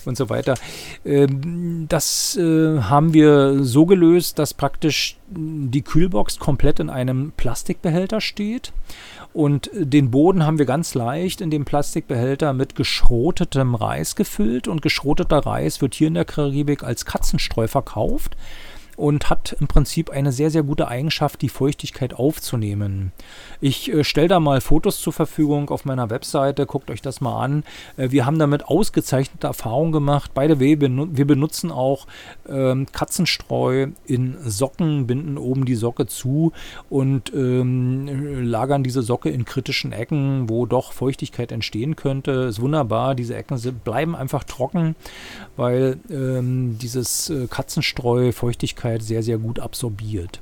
und 0.04 0.16
so 0.16 0.30
weiter. 0.30 0.54
Ähm, 1.04 1.86
das 1.88 2.36
äh, 2.36 2.80
haben 2.80 3.12
wir 3.12 3.64
so 3.64 3.86
gelöst, 3.86 4.38
dass 4.38 4.54
praktisch 4.54 5.16
die 5.30 5.82
Kühlbox 5.82 6.38
komplett 6.38 6.80
in 6.80 6.90
einem 6.90 7.32
Plastikbehälter 7.36 8.20
steht. 8.20 8.72
Und 9.32 9.70
den 9.74 10.10
Boden 10.10 10.44
haben 10.44 10.58
wir 10.58 10.66
ganz 10.66 10.94
leicht 10.94 11.40
in 11.40 11.50
dem 11.50 11.64
Plastikbehälter 11.64 12.52
mit 12.52 12.74
geschrotetem 12.74 13.74
Reis 13.74 14.16
gefüllt. 14.16 14.68
Und 14.68 14.82
geschroteter 14.82 15.38
Reis 15.38 15.80
wird 15.80 15.94
hier 15.94 16.08
in 16.08 16.14
der 16.14 16.24
Karibik 16.24 16.82
als 16.82 17.04
Katzenstreu 17.04 17.68
verkauft 17.68 18.36
und 18.98 19.30
hat 19.30 19.56
im 19.60 19.68
Prinzip 19.68 20.10
eine 20.10 20.32
sehr, 20.32 20.50
sehr 20.50 20.64
gute 20.64 20.88
Eigenschaft, 20.88 21.40
die 21.40 21.48
Feuchtigkeit 21.48 22.14
aufzunehmen. 22.14 23.12
Ich 23.60 23.92
äh, 23.92 24.02
stelle 24.02 24.26
da 24.26 24.40
mal 24.40 24.60
Fotos 24.60 25.00
zur 25.00 25.12
Verfügung 25.12 25.70
auf 25.70 25.84
meiner 25.84 26.10
Webseite, 26.10 26.66
guckt 26.66 26.90
euch 26.90 27.00
das 27.00 27.20
mal 27.20 27.40
an. 27.40 27.62
Äh, 27.96 28.10
wir 28.10 28.26
haben 28.26 28.40
damit 28.40 28.66
ausgezeichnete 28.66 29.46
Erfahrungen 29.46 29.92
gemacht. 29.92 30.34
By 30.34 30.48
the 30.48 30.58
way, 30.58 30.76
wir 30.80 31.26
benutzen 31.26 31.70
auch 31.70 32.08
ähm, 32.48 32.86
Katzenstreu 32.90 33.86
in 34.04 34.36
Socken, 34.44 35.06
binden 35.06 35.38
oben 35.38 35.64
die 35.64 35.76
Socke 35.76 36.08
zu 36.08 36.52
und 36.90 37.32
ähm, 37.32 38.42
lagern 38.44 38.82
diese 38.82 39.02
Socke 39.02 39.30
in 39.30 39.44
kritischen 39.44 39.92
Ecken, 39.92 40.50
wo 40.50 40.66
doch 40.66 40.92
Feuchtigkeit 40.92 41.52
entstehen 41.52 41.94
könnte. 41.94 42.32
Ist 42.48 42.60
wunderbar, 42.60 43.14
diese 43.14 43.36
Ecken 43.36 43.58
bleiben 43.84 44.16
einfach 44.16 44.42
trocken, 44.42 44.96
weil 45.56 45.98
ähm, 46.10 46.78
dieses 46.82 47.30
äh, 47.30 47.46
Katzenstreu 47.48 48.32
Feuchtigkeit 48.32 48.87
Flüssigkeit 48.88 49.02
sehr, 49.02 49.22
sehr 49.22 49.38
gut 49.38 49.60
absorbiert. 49.60 50.40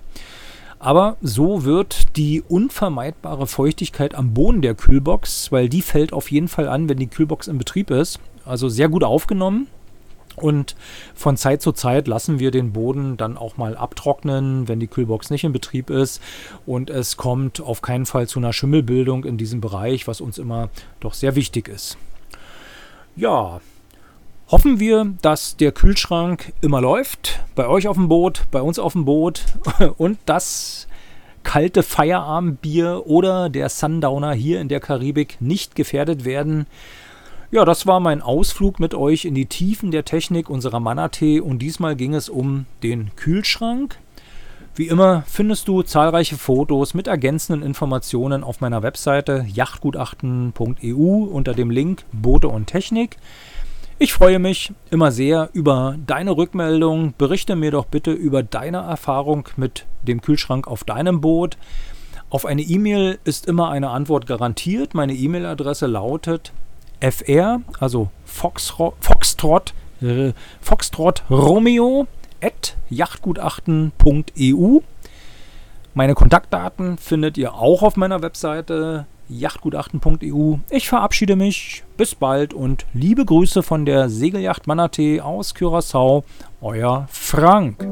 Aber 0.79 1.17
so 1.23 1.65
wird 1.65 2.17
die 2.17 2.43
unvermeidbare 2.43 3.47
Feuchtigkeit 3.47 4.15
am 4.15 4.35
Boden 4.35 4.61
der 4.63 4.75
Kühlbox, 4.75 5.51
weil 5.51 5.69
die 5.69 5.83
fällt 5.83 6.13
auf 6.13 6.31
jeden 6.31 6.49
Fall 6.49 6.69
an, 6.69 6.89
wenn 6.89 6.99
die 6.99 7.07
Kühlbox 7.07 7.49
in 7.49 7.59
Betrieb 7.59 7.91
ist, 7.91 8.21
also 8.45 8.69
sehr 8.69 8.89
gut 8.89 9.03
aufgenommen. 9.03 9.69
Und 10.37 10.77
von 11.15 11.39
Zeit 11.39 11.63
zu 11.63 11.73
Zeit 11.73 12.07
lassen 12.07 12.39
wir 12.39 12.51
den 12.51 12.73
Boden 12.73 13.17
dann 13.17 13.39
auch 13.39 13.57
mal 13.57 13.75
abtrocknen, 13.75 14.69
wenn 14.69 14.81
die 14.81 14.87
Kühlbox 14.87 15.31
nicht 15.31 15.45
in 15.45 15.53
Betrieb 15.53 15.89
ist. 15.89 16.21
Und 16.67 16.91
es 16.91 17.17
kommt 17.17 17.63
auf 17.63 17.81
keinen 17.81 18.05
Fall 18.05 18.29
zu 18.29 18.39
einer 18.39 18.53
Schimmelbildung 18.53 19.25
in 19.25 19.39
diesem 19.39 19.63
Bereich, 19.63 20.07
was 20.07 20.21
uns 20.21 20.37
immer 20.37 20.69
doch 21.01 21.15
sehr 21.15 21.37
wichtig 21.37 21.69
ist. 21.69 21.97
Ja, 23.17 23.63
hoffen 24.49 24.79
wir, 24.79 25.15
dass 25.23 25.57
der 25.57 25.73
Kühlschrank 25.73 26.53
immer 26.61 26.81
läuft. 26.81 27.41
Bei 27.55 27.67
euch 27.69 27.89
auf 27.89 27.97
dem 27.97 28.09
Boot, 28.09 28.45
bei 28.51 28.63
uns 28.63 28.79
auf 28.79 28.93
dem 28.93 29.05
Boot 29.05 29.45
und 29.99 30.19
das 30.27 30.87
kalte 31.43 31.83
Feierabendbier 31.83 33.03
oder 33.07 33.49
der 33.49 33.69
Sundowner 33.69 34.33
hier 34.33 34.61
in 34.61 34.69
der 34.69 34.81
Karibik 34.81 35.37
nicht 35.41 35.77
gefährdet 35.77 36.25
werden. 36.25 36.67
Ja, 37.53 37.65
das 37.65 37.87
war 37.87 38.01
mein 38.01 38.23
Ausflug 38.23 38.81
mit 38.81 38.95
euch 38.95 39.25
in 39.25 39.35
die 39.35 39.47
Tiefen 39.47 39.93
der 39.93 40.05
Technik 40.05 40.51
unserer 40.51 40.81
Manatee 40.81 41.39
und 41.41 41.61
diesmal 41.61 41.95
ging 41.95 42.15
es 42.15 42.29
um 42.29 42.67
den 42.83 43.15
Kühlschrank. 43.15 43.99
Wie 44.75 44.89
immer 44.89 45.23
findest 45.27 45.69
du 45.69 45.83
zahlreiche 45.83 46.37
Fotos 46.37 46.93
mit 46.93 47.07
ergänzenden 47.07 47.63
Informationen 47.63 48.45
auf 48.45 48.61
meiner 48.61 48.83
Webseite 48.83 49.47
yachtgutachten.eu 49.49 51.25
unter 51.25 51.55
dem 51.55 51.71
Link 51.71 52.05
Boote 52.13 52.49
und 52.49 52.67
Technik. 52.67 53.17
Ich 53.99 54.13
freue 54.13 54.39
mich 54.39 54.75
immer 54.91 55.11
sehr 55.11 55.49
über 55.55 55.97
deine 56.07 56.37
Rückmeldung. 56.37 57.15
Berichte 57.17 57.57
mir 57.57 57.71
doch 57.71 57.87
bitte 57.87 58.13
über 58.13 58.43
deine 58.43 58.77
Erfahrung 58.79 59.49
mit 59.57 59.87
dem 60.03 60.21
Kühlschrank 60.21 60.69
auf 60.69 60.85
deinem 60.85 61.23
Boot. 61.23 61.57
Auf 62.29 62.45
eine 62.45 62.61
E-Mail 62.61 63.19
ist 63.25 63.47
immer 63.47 63.71
eine 63.71 63.89
Antwort 63.89 64.27
garantiert. 64.27 64.93
Meine 64.93 65.15
E-Mail-Adresse 65.15 65.87
lautet 65.87 66.53
fr, 67.01 67.61
also 67.81 68.11
Foxtrot, 68.27 68.97
Foxtrot, 69.01 69.73
äh, 70.03 70.35
Foxtrot 70.61 71.23
Romeo 71.31 72.07
yachtgutachten.eu. 72.91 74.81
Meine 75.95 76.15
Kontaktdaten 76.15 76.99
findet 76.99 77.39
ihr 77.39 77.55
auch 77.55 77.83
auf 77.83 77.97
meiner 77.97 78.21
Webseite 78.21 79.07
yachtgutachten.eu. 79.29 80.57
Ich 80.71 80.89
verabschiede 80.89 81.37
mich. 81.37 81.85
Bis 81.97 82.15
bald 82.15 82.55
und 82.55 82.87
liebe 82.93 83.25
Grüße 83.25 83.63
von 83.63 83.85
der 83.85 84.09
Segelyacht 84.09 84.67
Manatee 84.67 85.21
aus 85.21 85.55
Curaçao. 85.55 86.25
Euer 86.61 87.07
Frank. 87.11 87.87